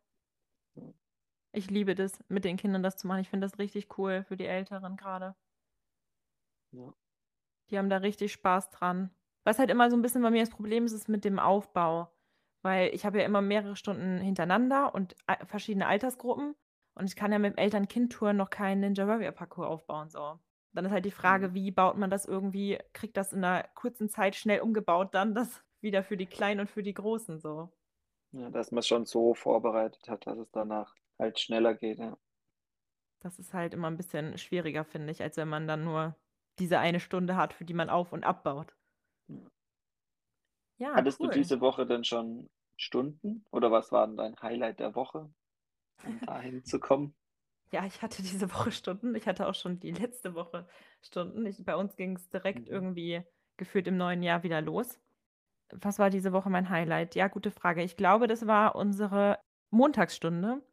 Ich 1.51 1.69
liebe 1.69 1.93
das, 1.93 2.23
mit 2.29 2.45
den 2.45 2.55
Kindern 2.55 2.83
das 2.83 2.95
zu 2.95 3.05
machen. 3.05 3.19
Ich 3.19 3.27
finde 3.29 3.45
das 3.47 3.59
richtig 3.59 3.97
cool 3.97 4.23
für 4.23 4.37
die 4.37 4.45
Älteren 4.45 4.95
gerade. 4.95 5.35
Ja. 6.71 6.93
Die 7.69 7.77
haben 7.77 7.89
da 7.89 7.97
richtig 7.97 8.31
Spaß 8.31 8.69
dran. 8.69 9.13
Was 9.43 9.59
halt 9.59 9.69
immer 9.69 9.89
so 9.91 9.97
ein 9.97 10.01
bisschen 10.01 10.21
bei 10.21 10.31
mir 10.31 10.39
das 10.39 10.51
Problem 10.51 10.85
ist, 10.85 10.93
ist 10.93 11.09
mit 11.09 11.25
dem 11.25 11.37
Aufbau. 11.37 12.07
Weil 12.61 12.93
ich 12.95 13.05
habe 13.05 13.19
ja 13.19 13.25
immer 13.25 13.41
mehrere 13.41 13.75
Stunden 13.75 14.19
hintereinander 14.19 14.95
und 14.95 15.17
verschiedene 15.47 15.87
Altersgruppen. 15.87 16.55
Und 16.95 17.07
ich 17.09 17.17
kann 17.17 17.33
ja 17.33 17.39
mit 17.39 17.55
dem 17.55 17.57
Eltern-Kind-Touren 17.57 18.37
noch 18.37 18.49
keinen 18.51 18.79
Ninja 18.79 19.05
Warrior-Parcours 19.05 19.67
aufbauen. 19.67 20.09
So. 20.09 20.39
Dann 20.73 20.85
ist 20.85 20.91
halt 20.91 21.05
die 21.05 21.11
Frage, 21.11 21.49
Mhm. 21.49 21.53
wie 21.53 21.71
baut 21.71 21.97
man 21.97 22.09
das 22.09 22.25
irgendwie, 22.25 22.79
kriegt 22.93 23.17
das 23.17 23.33
in 23.33 23.43
einer 23.43 23.63
kurzen 23.75 24.09
Zeit 24.09 24.35
schnell 24.35 24.61
umgebaut, 24.61 25.13
dann 25.13 25.33
das 25.35 25.63
wieder 25.81 26.03
für 26.03 26.17
die 26.17 26.27
Kleinen 26.27 26.61
und 26.61 26.69
für 26.69 26.83
die 26.83 26.93
Großen 26.93 27.39
so. 27.39 27.71
Ja, 28.31 28.49
dass 28.49 28.71
man 28.71 28.79
es 28.79 28.87
schon 28.87 29.05
so 29.05 29.33
vorbereitet 29.33 30.07
hat, 30.07 30.27
dass 30.27 30.37
es 30.37 30.49
danach 30.51 30.95
halt 31.19 31.39
schneller 31.39 31.73
geht. 31.75 31.99
Ja. 31.99 32.17
Das 33.19 33.37
ist 33.39 33.53
halt 33.53 33.73
immer 33.73 33.87
ein 33.89 33.97
bisschen 33.97 34.37
schwieriger, 34.37 34.83
finde 34.85 35.11
ich, 35.11 35.21
als 35.21 35.37
wenn 35.37 35.49
man 35.49 35.67
dann 35.67 35.83
nur 35.83 36.15
diese 36.59 36.79
eine 36.79 36.99
Stunde 36.99 37.35
hat, 37.35 37.53
für 37.53 37.65
die 37.65 37.73
man 37.73 37.89
auf- 37.89 38.13
und 38.13 38.23
abbaut. 38.23 38.75
Ja. 39.27 39.49
Ja, 40.79 40.95
Hattest 40.95 41.23
du 41.23 41.25
cool. 41.25 41.31
diese 41.31 41.59
Woche 41.61 41.85
denn 41.85 42.03
schon 42.03 42.49
Stunden 42.77 43.45
oder 43.51 43.71
was 43.71 43.91
war 43.91 44.05
denn 44.07 44.17
dein 44.17 44.35
Highlight 44.41 44.79
der 44.79 44.95
Woche, 44.95 45.33
um 46.03 46.19
dahin 46.21 46.63
zu 46.65 46.79
kommen? 46.79 47.15
Ja, 47.71 47.85
ich 47.85 48.01
hatte 48.01 48.21
diese 48.21 48.49
Woche 48.53 48.71
Stunden. 48.71 49.15
Ich 49.15 49.27
hatte 49.27 49.47
auch 49.47 49.55
schon 49.55 49.79
die 49.79 49.91
letzte 49.91 50.33
Woche 50.35 50.67
Stunden. 51.01 51.45
Ich, 51.45 51.63
bei 51.65 51.75
uns 51.75 51.95
ging 51.95 52.15
es 52.15 52.29
direkt 52.29 52.67
Mhm. 52.67 52.73
irgendwie 52.73 53.21
gefühlt 53.57 53.87
im 53.87 53.97
neuen 53.97 54.23
Jahr 54.23 54.43
wieder 54.43 54.61
los. 54.61 54.99
Was 55.73 55.99
war 55.99 56.09
diese 56.09 56.33
Woche 56.33 56.49
mein 56.49 56.69
Highlight? 56.69 57.15
Ja, 57.15 57.27
gute 57.27 57.51
Frage. 57.51 57.83
Ich 57.83 57.97
glaube, 57.97 58.27
das 58.27 58.47
war 58.47 58.75
unsere 58.75 59.39
Montagsstunde. 59.71 60.63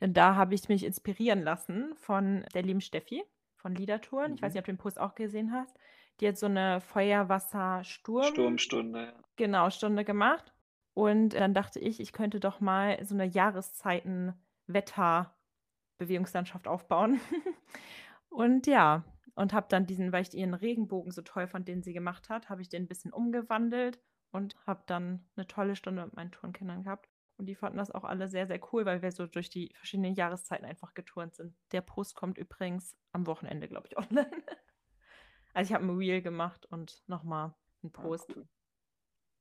Denn 0.00 0.12
da 0.14 0.34
habe 0.36 0.54
ich 0.54 0.68
mich 0.68 0.84
inspirieren 0.84 1.42
lassen 1.42 1.94
von 1.96 2.44
der 2.54 2.62
lieben 2.62 2.80
Steffi 2.82 3.24
von 3.56 3.74
Liedertouren. 3.74 4.34
Ich 4.34 4.42
weiß 4.42 4.52
Mhm. 4.52 4.54
nicht, 4.54 4.60
ob 4.60 4.66
du 4.66 4.72
den 4.72 4.78
Post 4.78 5.00
auch 5.00 5.14
gesehen 5.14 5.52
hast. 5.52 5.76
Die 6.20 6.28
hat 6.28 6.36
so 6.38 6.46
eine 6.46 6.80
Feuerwasser-Sturm. 6.80 8.24
Sturmstunde, 8.24 9.00
ja. 9.06 9.24
Genau, 9.36 9.70
Stunde 9.70 10.04
gemacht. 10.04 10.52
Und 10.94 11.30
dann 11.34 11.54
dachte 11.54 11.80
ich, 11.80 12.00
ich 12.00 12.12
könnte 12.12 12.40
doch 12.40 12.60
mal 12.60 13.04
so 13.04 13.14
eine 13.14 13.24
Jahreszeiten-Wetter-Bewegungslandschaft 15.98 16.68
aufbauen. 16.68 17.20
und 18.28 18.66
ja, 18.66 19.04
und 19.34 19.52
habe 19.52 19.66
dann 19.68 19.86
diesen, 19.86 20.12
weil 20.12 20.22
ich 20.22 20.34
ihren 20.34 20.54
Regenbogen 20.54 21.12
so 21.12 21.22
toll 21.22 21.46
fand, 21.46 21.68
den 21.68 21.82
sie 21.82 21.92
gemacht 21.92 22.28
hat, 22.28 22.48
habe 22.48 22.62
ich 22.62 22.68
den 22.68 22.84
ein 22.84 22.88
bisschen 22.88 23.12
umgewandelt 23.12 24.00
und 24.30 24.56
habe 24.66 24.82
dann 24.86 25.26
eine 25.36 25.46
tolle 25.46 25.76
Stunde 25.76 26.04
mit 26.04 26.14
meinen 26.14 26.30
Turnkindern 26.32 26.84
gehabt. 26.84 27.08
Und 27.36 27.46
die 27.46 27.56
fanden 27.56 27.78
das 27.78 27.90
auch 27.90 28.04
alle 28.04 28.28
sehr, 28.28 28.46
sehr 28.46 28.60
cool, 28.72 28.86
weil 28.86 29.02
wir 29.02 29.10
so 29.10 29.26
durch 29.26 29.50
die 29.50 29.72
verschiedenen 29.74 30.14
Jahreszeiten 30.14 30.64
einfach 30.64 30.94
geturnt 30.94 31.34
sind. 31.34 31.56
Der 31.72 31.80
Post 31.80 32.14
kommt 32.14 32.38
übrigens 32.38 32.96
am 33.12 33.26
Wochenende, 33.26 33.68
glaube 33.68 33.88
ich, 33.88 33.96
online. 33.98 34.30
also 35.52 35.68
ich 35.68 35.74
habe 35.74 35.84
ein 35.84 35.96
Reel 35.96 36.22
gemacht 36.22 36.66
und 36.66 37.02
nochmal 37.08 37.54
einen 37.82 37.92
Ah, 37.96 38.00
Post. 38.02 38.30
cool. 38.36 38.48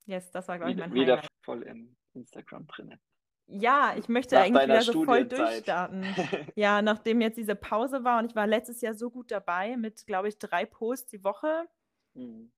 Yes, 0.06 0.32
das 0.32 0.48
war, 0.48 0.58
glaube 0.58 0.72
ich, 0.72 0.78
mein 0.78 0.94
wieder 0.94 1.18
Highlight. 1.18 1.28
voll 1.44 1.62
im 1.63 1.96
Instagram 2.13 2.66
drin. 2.68 3.00
Ja, 3.48 3.96
ich 3.98 4.08
möchte 4.08 4.36
Nach 4.36 4.44
eigentlich 4.44 4.64
wieder 4.64 4.82
so 4.82 5.04
voll 5.04 5.26
durchstarten. 5.26 6.04
Ja, 6.56 6.82
nachdem 6.82 7.22
jetzt 7.22 7.38
diese 7.38 7.56
Pause 7.56 8.04
war 8.04 8.20
und 8.20 8.26
ich 8.26 8.36
war 8.36 8.48
letztes 8.48 8.82
Jahr 8.82 8.94
so 8.94 9.10
gut 9.10 9.32
dabei 9.32 9.76
mit, 9.78 10.06
glaube 10.08 10.30
ich, 10.30 10.38
drei 10.38 10.66
Posts 10.66 11.10
die 11.12 11.24
Woche. 11.24 11.68
Mhm. 12.14 12.52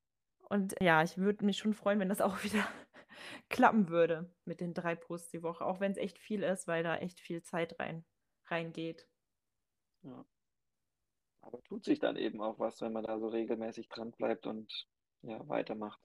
Und 0.50 0.76
ja, 0.82 1.02
ich 1.02 1.18
würde 1.18 1.44
mich 1.44 1.58
schon 1.58 1.74
freuen, 1.74 2.00
wenn 2.00 2.10
das 2.10 2.22
auch 2.22 2.38
wieder 2.44 2.68
klappen 3.50 3.90
würde 3.90 4.32
mit 4.46 4.62
den 4.62 4.74
drei 4.74 4.96
Posts 4.96 5.32
die 5.32 5.44
Woche, 5.44 5.66
auch 5.66 5.80
wenn 5.80 5.92
es 5.92 5.98
echt 5.98 6.20
viel 6.20 6.44
ist, 6.44 6.68
weil 6.68 6.84
da 6.84 6.98
echt 6.98 7.20
viel 7.20 7.42
Zeit 7.42 7.80
rein 7.80 8.06
reingeht. 8.48 9.08
Ja. 10.04 10.26
Aber 11.42 11.62
tut 11.64 11.84
sich 11.84 12.00
dann 12.00 12.16
eben 12.16 12.42
auch 12.42 12.60
was, 12.60 12.82
wenn 12.82 12.94
man 12.94 13.04
da 13.04 13.20
so 13.20 13.28
regelmäßig 13.28 13.90
dran 13.90 14.12
bleibt 14.12 14.46
und 14.48 14.88
ja, 15.22 15.48
weitermacht. 15.48 16.00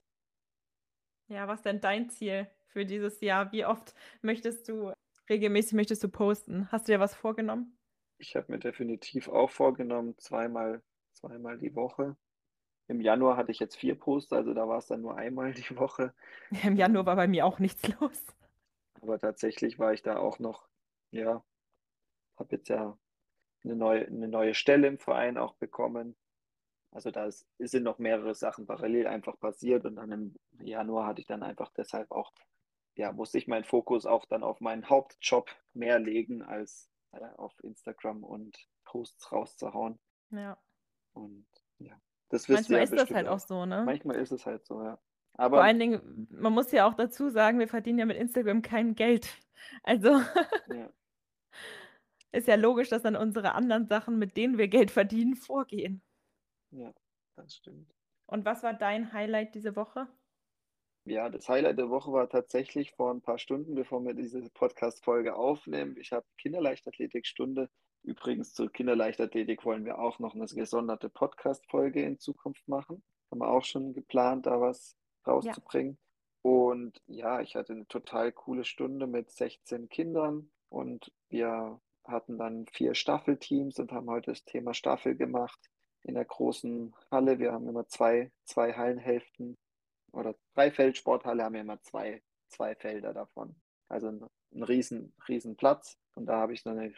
Ja, 1.31 1.47
was 1.47 1.61
denn 1.61 1.79
dein 1.79 2.09
Ziel 2.09 2.45
für 2.67 2.85
dieses 2.85 3.21
Jahr? 3.21 3.53
Wie 3.53 3.63
oft 3.63 3.95
möchtest 4.21 4.67
du 4.67 4.91
regelmäßig 5.29 5.71
möchtest 5.71 6.03
du 6.03 6.09
posten? 6.09 6.69
Hast 6.73 6.89
du 6.89 6.91
dir 6.91 6.99
was 6.99 7.15
vorgenommen? 7.15 7.77
Ich 8.17 8.35
habe 8.35 8.51
mir 8.51 8.59
definitiv 8.59 9.29
auch 9.29 9.49
vorgenommen, 9.49 10.17
zweimal, 10.17 10.83
zweimal 11.13 11.57
die 11.57 11.73
Woche. 11.73 12.17
Im 12.89 12.99
Januar 12.99 13.37
hatte 13.37 13.53
ich 13.53 13.59
jetzt 13.59 13.77
vier 13.77 13.97
Posts, 13.97 14.33
also 14.33 14.53
da 14.53 14.67
war 14.67 14.79
es 14.79 14.87
dann 14.87 14.99
nur 14.99 15.15
einmal 15.15 15.53
die 15.53 15.77
Woche. 15.77 16.13
Im 16.65 16.75
Januar 16.75 17.05
war 17.05 17.15
bei 17.15 17.29
mir 17.29 17.45
auch 17.45 17.59
nichts 17.59 17.87
los. 17.87 18.25
Aber 19.01 19.17
tatsächlich 19.17 19.79
war 19.79 19.93
ich 19.93 20.01
da 20.01 20.17
auch 20.17 20.37
noch, 20.39 20.67
ja, 21.11 21.45
habe 22.35 22.57
jetzt 22.57 22.67
ja 22.67 22.97
eine 23.63 23.77
neue, 23.77 24.05
eine 24.05 24.27
neue 24.27 24.53
Stelle 24.53 24.87
im 24.87 24.99
Verein 24.99 25.37
auch 25.37 25.55
bekommen. 25.55 26.17
Also 26.91 27.09
da 27.09 27.25
ist, 27.25 27.47
sind 27.57 27.83
noch 27.83 27.99
mehrere 27.99 28.35
Sachen 28.35 28.67
parallel 28.67 29.07
einfach 29.07 29.39
passiert 29.39 29.85
und 29.85 29.95
dann 29.95 30.11
im 30.11 30.35
Januar 30.59 31.07
hatte 31.07 31.21
ich 31.21 31.27
dann 31.27 31.41
einfach 31.41 31.71
deshalb 31.71 32.11
auch, 32.11 32.33
ja, 32.95 33.13
musste 33.13 33.37
ich 33.37 33.47
meinen 33.47 33.63
Fokus 33.63 34.05
auch 34.05 34.25
dann 34.25 34.43
auf 34.43 34.59
meinen 34.59 34.89
Hauptjob 34.89 35.49
mehr 35.73 35.99
legen, 35.99 36.41
als 36.41 36.89
äh, 37.13 37.23
auf 37.37 37.53
Instagram 37.63 38.23
und 38.25 38.57
Posts 38.83 39.31
rauszuhauen. 39.31 39.99
Ja. 40.31 40.57
Und 41.13 41.47
ja, 41.79 41.99
das 42.29 42.49
wisst 42.49 42.69
Manchmal 42.69 42.77
ja 42.79 42.83
ist 42.83 42.93
das 42.93 43.11
halt 43.11 43.27
auch 43.27 43.39
so, 43.39 43.65
ne? 43.65 43.83
Manchmal 43.85 44.17
ist 44.17 44.31
es 44.31 44.45
halt 44.45 44.65
so, 44.65 44.83
ja. 44.83 44.99
Aber 45.33 45.57
Vor 45.57 45.63
allen 45.63 45.79
Dingen, 45.79 46.27
man 46.29 46.51
muss 46.51 46.73
ja 46.73 46.85
auch 46.85 46.93
dazu 46.93 47.29
sagen, 47.29 47.59
wir 47.59 47.69
verdienen 47.69 47.99
ja 47.99 48.05
mit 48.05 48.17
Instagram 48.17 48.61
kein 48.61 48.95
Geld. 48.95 49.27
Also 49.83 50.19
ja. 50.73 50.91
ist 52.31 52.47
ja 52.47 52.55
logisch, 52.55 52.89
dass 52.89 53.03
dann 53.03 53.15
unsere 53.15 53.53
anderen 53.53 53.85
Sachen, 53.85 54.17
mit 54.17 54.35
denen 54.35 54.57
wir 54.57 54.67
Geld 54.67 54.89
verdienen, 54.89 55.35
vorgehen. 55.35 56.01
Ja, 56.71 56.93
das 57.35 57.55
stimmt. 57.55 57.93
Und 58.27 58.45
was 58.45 58.63
war 58.63 58.73
dein 58.73 59.11
Highlight 59.11 59.55
diese 59.55 59.75
Woche? 59.75 60.07
Ja, 61.03 61.29
das 61.29 61.49
Highlight 61.49 61.79
der 61.79 61.89
Woche 61.89 62.13
war 62.13 62.29
tatsächlich 62.29 62.91
vor 62.91 63.11
ein 63.11 63.21
paar 63.21 63.39
Stunden, 63.39 63.75
bevor 63.75 64.03
wir 64.05 64.13
diese 64.13 64.41
Podcast-Folge 64.51 65.35
aufnehmen. 65.35 65.97
Ich 65.97 66.11
habe 66.11 66.25
Kinderleichtathletikstunde. 66.37 67.69
Übrigens 68.03 68.53
zur 68.53 68.71
Kinderleichtathletik 68.71 69.65
wollen 69.65 69.83
wir 69.83 69.99
auch 69.99 70.19
noch 70.19 70.35
eine 70.35 70.45
gesonderte 70.45 71.09
Podcast-Folge 71.09 72.03
in 72.03 72.19
Zukunft 72.19 72.67
machen. 72.67 73.03
Haben 73.31 73.39
wir 73.39 73.49
auch 73.49 73.65
schon 73.65 73.93
geplant, 73.93 74.45
da 74.45 74.61
was 74.61 74.95
rauszubringen. 75.27 75.97
Ja. 76.43 76.51
Und 76.51 77.01
ja, 77.07 77.41
ich 77.41 77.55
hatte 77.55 77.73
eine 77.73 77.87
total 77.87 78.31
coole 78.31 78.63
Stunde 78.63 79.07
mit 79.07 79.29
16 79.31 79.89
Kindern 79.89 80.51
und 80.69 81.11
wir 81.29 81.81
hatten 82.03 82.37
dann 82.37 82.65
vier 82.67 82.95
Staffelteams 82.95 83.79
und 83.79 83.91
haben 83.91 84.09
heute 84.09 84.31
das 84.31 84.43
Thema 84.43 84.73
Staffel 84.73 85.15
gemacht 85.15 85.70
in 86.03 86.15
der 86.15 86.25
großen 86.25 86.93
Halle. 87.09 87.39
Wir 87.39 87.51
haben 87.51 87.67
immer 87.67 87.87
zwei, 87.87 88.31
zwei 88.45 88.73
Hallenhälften 88.73 89.57
oder 90.11 90.35
drei 90.53 90.71
Feldsporthalle 90.71 91.43
haben 91.43 91.53
wir 91.53 91.61
immer 91.61 91.81
zwei, 91.81 92.21
zwei 92.49 92.75
Felder 92.75 93.13
davon. 93.13 93.55
Also 93.87 94.07
ein, 94.07 94.25
ein 94.53 94.63
riesen, 94.63 95.13
riesen 95.27 95.55
Platz. 95.55 95.97
Und 96.15 96.25
da 96.25 96.37
habe 96.37 96.53
ich 96.53 96.63
dann 96.63 96.77
eine 96.77 96.93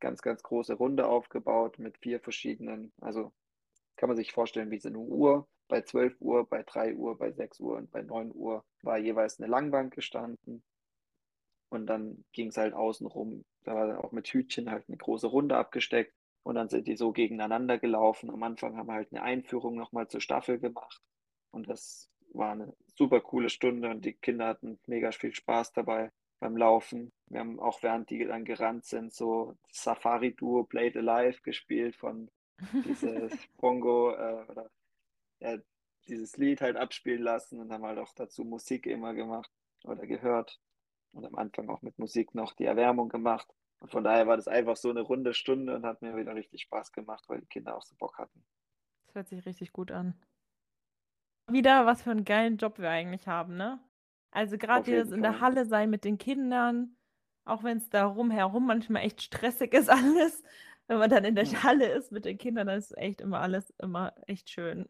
ganz, 0.00 0.22
ganz 0.22 0.42
große 0.42 0.74
Runde 0.74 1.06
aufgebaut 1.06 1.78
mit 1.78 1.98
vier 1.98 2.20
verschiedenen, 2.20 2.92
also 3.00 3.32
kann 3.96 4.08
man 4.08 4.16
sich 4.16 4.32
vorstellen 4.32 4.70
wie 4.70 4.80
so 4.80 4.88
eine 4.88 4.98
Uhr. 4.98 5.46
Bei 5.68 5.82
12 5.82 6.20
Uhr, 6.20 6.46
bei 6.48 6.62
3 6.64 6.94
Uhr, 6.96 7.16
bei 7.16 7.30
6 7.30 7.60
Uhr 7.60 7.76
und 7.76 7.90
bei 7.90 8.02
9 8.02 8.32
Uhr 8.34 8.64
war 8.82 8.98
jeweils 8.98 9.38
eine 9.38 9.48
Langbank 9.48 9.94
gestanden. 9.94 10.62
Und 11.68 11.86
dann 11.86 12.24
ging 12.32 12.48
es 12.48 12.56
halt 12.56 12.74
außenrum, 12.74 13.44
da 13.64 13.74
war 13.74 14.04
auch 14.04 14.12
mit 14.12 14.28
Hütchen 14.28 14.70
halt 14.70 14.84
eine 14.88 14.98
große 14.98 15.26
Runde 15.26 15.56
abgesteckt. 15.56 16.12
Und 16.42 16.56
dann 16.56 16.68
sind 16.68 16.88
die 16.88 16.96
so 16.96 17.12
gegeneinander 17.12 17.78
gelaufen. 17.78 18.30
Am 18.30 18.42
Anfang 18.42 18.76
haben 18.76 18.88
wir 18.88 18.94
halt 18.94 19.12
eine 19.12 19.22
Einführung 19.22 19.76
nochmal 19.76 20.08
zur 20.08 20.20
Staffel 20.20 20.58
gemacht. 20.58 21.00
Und 21.50 21.68
das 21.68 22.10
war 22.32 22.52
eine 22.52 22.74
super 22.96 23.20
coole 23.20 23.48
Stunde 23.48 23.90
und 23.90 24.04
die 24.04 24.14
Kinder 24.14 24.46
hatten 24.46 24.78
mega 24.86 25.12
viel 25.12 25.34
Spaß 25.34 25.72
dabei 25.72 26.10
beim 26.40 26.56
Laufen. 26.56 27.12
Wir 27.26 27.40
haben 27.40 27.60
auch 27.60 27.82
während 27.82 28.10
die 28.10 28.24
dann 28.24 28.44
gerannt 28.44 28.84
sind, 28.84 29.12
so 29.14 29.56
Safari-Duo 29.70 30.64
Played 30.64 30.96
Alive 30.96 31.40
gespielt 31.42 31.94
von 31.96 32.30
dieses 32.84 33.32
Bongo 33.58 34.12
äh, 34.12 34.44
oder 34.48 34.70
ja, 35.40 35.58
dieses 36.08 36.36
Lied 36.36 36.60
halt 36.60 36.76
abspielen 36.76 37.22
lassen 37.22 37.60
und 37.60 37.72
haben 37.72 37.84
halt 37.84 37.98
auch 37.98 38.12
dazu 38.14 38.44
Musik 38.44 38.86
immer 38.86 39.14
gemacht 39.14 39.50
oder 39.84 40.06
gehört 40.06 40.58
und 41.12 41.24
am 41.24 41.34
Anfang 41.36 41.68
auch 41.68 41.82
mit 41.82 41.98
Musik 41.98 42.34
noch 42.34 42.54
die 42.54 42.64
Erwärmung 42.64 43.08
gemacht. 43.08 43.48
Und 43.82 43.90
von 43.90 44.04
daher 44.04 44.28
war 44.28 44.36
das 44.36 44.46
einfach 44.46 44.76
so 44.76 44.90
eine 44.90 45.00
runde 45.00 45.34
Stunde 45.34 45.74
und 45.74 45.84
hat 45.84 46.02
mir 46.02 46.16
wieder 46.16 46.36
richtig 46.36 46.62
Spaß 46.62 46.92
gemacht, 46.92 47.24
weil 47.28 47.40
die 47.40 47.46
Kinder 47.46 47.76
auch 47.76 47.82
so 47.82 47.96
Bock 47.96 48.16
hatten. 48.16 48.44
Das 49.06 49.16
hört 49.16 49.28
sich 49.28 49.44
richtig 49.44 49.72
gut 49.72 49.90
an. 49.90 50.14
Wieder, 51.50 51.84
was 51.84 52.02
für 52.02 52.12
einen 52.12 52.24
geilen 52.24 52.58
Job 52.58 52.78
wir 52.78 52.90
eigentlich 52.90 53.26
haben, 53.26 53.56
ne? 53.56 53.80
Also 54.30 54.56
gerade 54.56 54.84
dieses 54.84 55.10
in 55.10 55.22
der 55.22 55.40
Halle 55.40 55.66
sein 55.66 55.90
mit 55.90 56.04
den 56.04 56.16
Kindern, 56.16 56.96
auch 57.44 57.64
wenn 57.64 57.78
es 57.78 57.90
da 57.90 58.06
rumherum 58.06 58.66
manchmal 58.66 59.02
echt 59.02 59.20
stressig 59.20 59.74
ist 59.74 59.90
alles, 59.90 60.44
wenn 60.86 60.98
man 60.98 61.10
dann 61.10 61.24
in 61.24 61.34
der 61.34 61.44
ja. 61.44 61.64
Halle 61.64 61.88
ist 61.88 62.12
mit 62.12 62.24
den 62.24 62.38
Kindern, 62.38 62.68
dann 62.68 62.78
ist 62.78 62.96
echt 62.96 63.20
immer 63.20 63.40
alles 63.40 63.70
immer 63.80 64.14
echt 64.28 64.48
schön. 64.48 64.86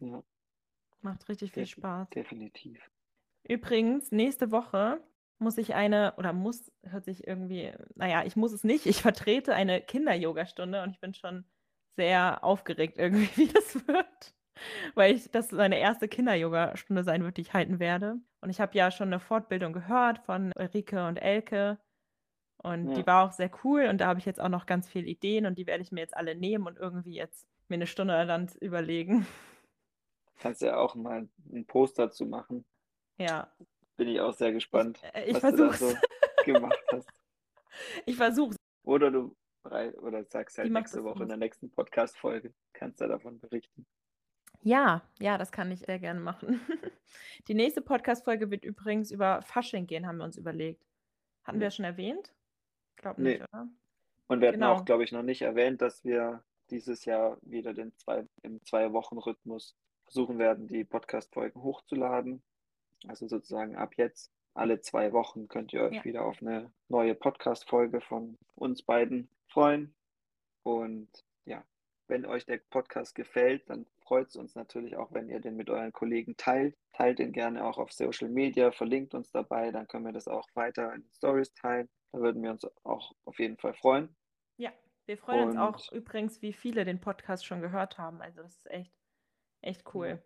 Ja. 0.00 0.24
Macht 1.02 1.28
richtig 1.28 1.52
viel 1.52 1.66
Spaß. 1.66 2.10
Definitiv. 2.10 2.90
Übrigens, 3.44 4.10
nächste 4.10 4.50
Woche 4.50 5.00
muss 5.38 5.58
ich 5.58 5.74
eine, 5.74 6.14
oder 6.16 6.32
muss, 6.32 6.72
hört 6.82 7.04
sich 7.04 7.26
irgendwie, 7.26 7.72
naja, 7.94 8.24
ich 8.24 8.36
muss 8.36 8.52
es 8.52 8.64
nicht, 8.64 8.86
ich 8.86 9.02
vertrete 9.02 9.54
eine 9.54 9.80
Kinder-Yoga-Stunde 9.80 10.82
und 10.82 10.90
ich 10.90 11.00
bin 11.00 11.14
schon 11.14 11.44
sehr 11.96 12.42
aufgeregt 12.44 12.98
irgendwie, 12.98 13.28
wie 13.36 13.48
das 13.48 13.86
wird. 13.86 14.34
Weil 14.94 15.14
ich, 15.14 15.30
das 15.30 15.52
meine 15.52 15.78
erste 15.78 16.08
Kinder-Yoga-Stunde 16.08 17.04
sein 17.04 17.22
wird, 17.22 17.36
die 17.36 17.42
ich 17.42 17.52
halten 17.52 17.78
werde. 17.78 18.16
Und 18.40 18.48
ich 18.48 18.60
habe 18.60 18.76
ja 18.76 18.90
schon 18.90 19.08
eine 19.08 19.20
Fortbildung 19.20 19.72
gehört 19.74 20.20
von 20.20 20.52
Ulrike 20.56 21.06
und 21.06 21.18
Elke. 21.18 21.78
Und 22.62 22.88
ja. 22.88 22.94
die 22.94 23.06
war 23.06 23.26
auch 23.26 23.32
sehr 23.32 23.50
cool. 23.64 23.86
Und 23.86 24.00
da 24.00 24.06
habe 24.06 24.18
ich 24.18 24.24
jetzt 24.24 24.40
auch 24.40 24.48
noch 24.48 24.64
ganz 24.64 24.88
viele 24.88 25.06
Ideen 25.06 25.44
und 25.44 25.58
die 25.58 25.66
werde 25.66 25.82
ich 25.82 25.92
mir 25.92 26.00
jetzt 26.00 26.16
alle 26.16 26.34
nehmen 26.34 26.66
und 26.66 26.78
irgendwie 26.78 27.14
jetzt 27.14 27.46
mir 27.68 27.74
eine 27.74 27.86
Stunde 27.86 28.26
dann 28.26 28.50
überlegen. 28.60 29.26
Kannst 30.38 30.62
ja 30.62 30.76
auch 30.78 30.94
mal 30.94 31.28
einen 31.50 31.66
Post 31.66 31.98
dazu 31.98 32.24
machen. 32.24 32.64
Ja. 33.18 33.52
Bin 33.96 34.08
ich 34.08 34.20
auch 34.20 34.32
sehr 34.32 34.52
gespannt, 34.52 35.00
ich, 35.02 35.14
äh, 35.14 35.24
ich 35.26 35.34
was 35.34 35.40
versuch's. 35.40 35.78
du 35.78 35.86
da 35.86 35.92
so 35.92 35.96
gemacht 36.44 36.84
hast. 36.92 37.08
Ich 38.04 38.16
versuche 38.16 38.56
Oder 38.84 39.10
du 39.10 39.34
oder 39.64 40.24
sagst 40.24 40.58
halt 40.58 40.70
nächste 40.70 41.02
Woche 41.02 41.24
in 41.24 41.28
der 41.28 41.38
nächsten 41.38 41.70
Podcast-Folge, 41.70 42.54
kannst 42.72 43.00
du 43.00 43.08
davon 43.08 43.40
berichten. 43.40 43.84
Ja, 44.62 45.02
ja, 45.18 45.38
das 45.38 45.50
kann 45.50 45.70
ich 45.72 45.80
sehr 45.80 45.98
gerne 45.98 46.20
machen. 46.20 46.60
Die 47.48 47.54
nächste 47.54 47.82
Podcast-Folge 47.82 48.50
wird 48.50 48.64
übrigens 48.64 49.10
über 49.10 49.42
Fasching 49.42 49.86
gehen, 49.86 50.06
haben 50.06 50.18
wir 50.18 50.24
uns 50.24 50.36
überlegt. 50.36 50.84
Hatten 51.44 51.58
wir 51.60 51.66
ja 51.66 51.70
schon 51.70 51.84
erwähnt? 51.84 52.32
Ich 52.90 53.02
glaube 53.02 53.22
nicht, 53.22 53.40
nee. 53.40 53.44
oder? 53.52 53.68
Und 54.28 54.40
wir 54.40 54.52
genau. 54.52 54.66
hatten 54.68 54.80
auch, 54.80 54.84
glaube 54.84 55.04
ich, 55.04 55.12
noch 55.12 55.22
nicht 55.22 55.42
erwähnt, 55.42 55.82
dass 55.82 56.04
wir 56.04 56.42
dieses 56.70 57.04
Jahr 57.04 57.38
wieder 57.42 57.74
den 57.74 57.96
zwei, 57.96 58.26
im 58.42 58.62
Zwei-Wochen-Rhythmus 58.64 59.76
versuchen 60.04 60.38
werden, 60.38 60.66
die 60.66 60.84
Podcast-Folgen 60.84 61.62
hochzuladen. 61.62 62.42
Also 63.06 63.28
sozusagen 63.28 63.76
ab 63.76 63.94
jetzt, 63.96 64.32
alle 64.54 64.80
zwei 64.80 65.12
Wochen, 65.12 65.48
könnt 65.48 65.72
ihr 65.72 65.82
euch 65.82 65.96
ja. 65.96 66.04
wieder 66.04 66.24
auf 66.24 66.40
eine 66.40 66.72
neue 66.88 67.14
Podcast-Folge 67.14 68.00
von 68.00 68.38
uns 68.54 68.82
beiden 68.82 69.28
freuen. 69.48 69.94
Und 70.62 71.08
ja, 71.44 71.64
wenn 72.08 72.24
euch 72.24 72.46
der 72.46 72.58
Podcast 72.70 73.14
gefällt, 73.14 73.68
dann 73.68 73.86
freut 74.00 74.28
es 74.28 74.36
uns 74.36 74.54
natürlich 74.54 74.96
auch, 74.96 75.12
wenn 75.12 75.28
ihr 75.28 75.40
den 75.40 75.56
mit 75.56 75.68
euren 75.68 75.92
Kollegen 75.92 76.36
teilt. 76.36 76.76
Teilt 76.92 77.18
den 77.18 77.32
gerne 77.32 77.64
auch 77.64 77.78
auf 77.78 77.92
Social 77.92 78.28
Media, 78.28 78.72
verlinkt 78.72 79.14
uns 79.14 79.30
dabei, 79.30 79.70
dann 79.70 79.88
können 79.88 80.06
wir 80.06 80.12
das 80.12 80.28
auch 80.28 80.48
weiter 80.54 80.94
in 80.94 81.04
Stories 81.12 81.52
teilen. 81.54 81.88
Da 82.12 82.20
würden 82.20 82.42
wir 82.42 82.50
uns 82.50 82.66
auch 82.84 83.12
auf 83.24 83.38
jeden 83.38 83.58
Fall 83.58 83.74
freuen. 83.74 84.16
Ja, 84.56 84.72
wir 85.04 85.18
freuen 85.18 85.50
Und 85.50 85.58
uns 85.58 85.58
auch 85.58 85.92
übrigens, 85.92 86.40
wie 86.42 86.52
viele 86.52 86.84
den 86.84 87.00
Podcast 87.00 87.44
schon 87.44 87.60
gehört 87.60 87.98
haben. 87.98 88.22
Also 88.22 88.42
das 88.42 88.56
ist 88.56 88.70
echt, 88.70 88.94
echt 89.60 89.94
cool, 89.94 90.08
ja. 90.08 90.18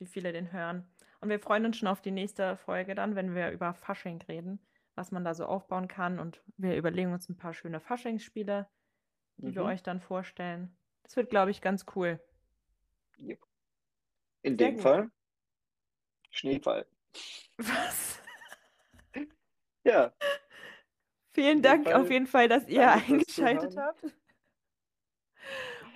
Wie 0.00 0.06
viele 0.06 0.32
den 0.32 0.52
hören. 0.52 0.84
Und 1.20 1.28
wir 1.28 1.38
freuen 1.38 1.66
uns 1.66 1.76
schon 1.76 1.88
auf 1.88 2.00
die 2.00 2.10
nächste 2.10 2.56
Folge 2.56 2.94
dann, 2.94 3.14
wenn 3.14 3.34
wir 3.34 3.50
über 3.50 3.74
Fasching 3.74 4.20
reden, 4.22 4.58
was 4.94 5.12
man 5.12 5.24
da 5.24 5.34
so 5.34 5.44
aufbauen 5.44 5.86
kann. 5.86 6.18
Und 6.18 6.42
wir 6.56 6.76
überlegen 6.76 7.12
uns 7.12 7.28
ein 7.28 7.36
paar 7.36 7.54
schöne 7.54 7.78
Faschingsspiele, 7.78 8.66
die 9.36 9.48
mhm. 9.48 9.54
wir 9.54 9.64
euch 9.64 9.82
dann 9.82 10.00
vorstellen. 10.00 10.74
Das 11.02 11.16
wird, 11.16 11.30
glaube 11.30 11.50
ich, 11.50 11.60
ganz 11.60 11.84
cool. 11.94 12.18
In 13.18 13.36
Sehr 14.42 14.52
dem 14.56 14.74
gut. 14.74 14.82
Fall 14.82 15.10
Schneefall. 16.30 16.86
Was? 17.58 18.22
ja. 19.84 20.12
Vielen 21.32 21.62
Dank 21.62 21.84
Fall, 21.84 22.00
auf 22.00 22.10
jeden 22.10 22.26
Fall, 22.26 22.48
dass 22.48 22.66
ihr 22.68 22.90
eingeschaltet 22.90 23.76
habt. 23.76 24.04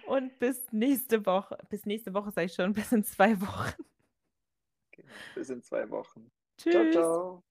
Und 0.06 0.38
bis 0.38 0.70
nächste 0.72 1.24
Woche. 1.26 1.58
Bis 1.70 1.86
nächste 1.86 2.14
Woche 2.14 2.30
sage 2.30 2.46
ich 2.46 2.54
schon, 2.54 2.72
bis 2.74 2.92
in 2.92 3.04
zwei 3.04 3.40
Wochen. 3.40 3.84
Bis 5.34 5.50
in 5.50 5.62
zwei 5.62 5.88
Wochen. 5.90 6.30
Tschüss. 6.58 6.72
Ciao, 6.72 6.90
ciao. 6.90 7.42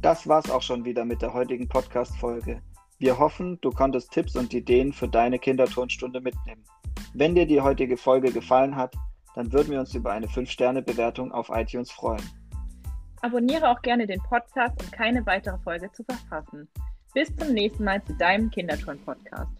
Das 0.00 0.28
war's 0.28 0.48
auch 0.48 0.62
schon 0.62 0.84
wieder 0.84 1.04
mit 1.04 1.22
der 1.22 1.34
heutigen 1.34 1.68
Podcast-Folge. 1.68 2.62
Wir 2.98 3.18
hoffen, 3.18 3.60
du 3.60 3.70
konntest 3.70 4.12
Tipps 4.12 4.36
und 4.36 4.54
Ideen 4.54 4.92
für 4.92 5.08
deine 5.08 5.38
Kinderturnstunde 5.38 6.20
mitnehmen. 6.20 6.64
Wenn 7.14 7.34
dir 7.34 7.46
die 7.46 7.60
heutige 7.60 7.96
Folge 7.96 8.32
gefallen 8.32 8.76
hat, 8.76 8.94
dann 9.34 9.52
würden 9.52 9.70
wir 9.70 9.80
uns 9.80 9.94
über 9.94 10.12
eine 10.12 10.26
5-Sterne-Bewertung 10.26 11.32
auf 11.32 11.48
iTunes 11.50 11.90
freuen. 11.90 12.22
Abonniere 13.22 13.68
auch 13.68 13.82
gerne 13.82 14.06
den 14.06 14.20
Podcast, 14.22 14.80
um 14.80 14.90
keine 14.90 15.24
weitere 15.26 15.58
Folge 15.58 15.90
zu 15.92 16.04
verpassen. 16.04 16.68
Bis 17.14 17.34
zum 17.34 17.52
nächsten 17.52 17.84
Mal 17.84 18.02
zu 18.04 18.14
deinem 18.14 18.50
Kinderturn-Podcast. 18.50 19.57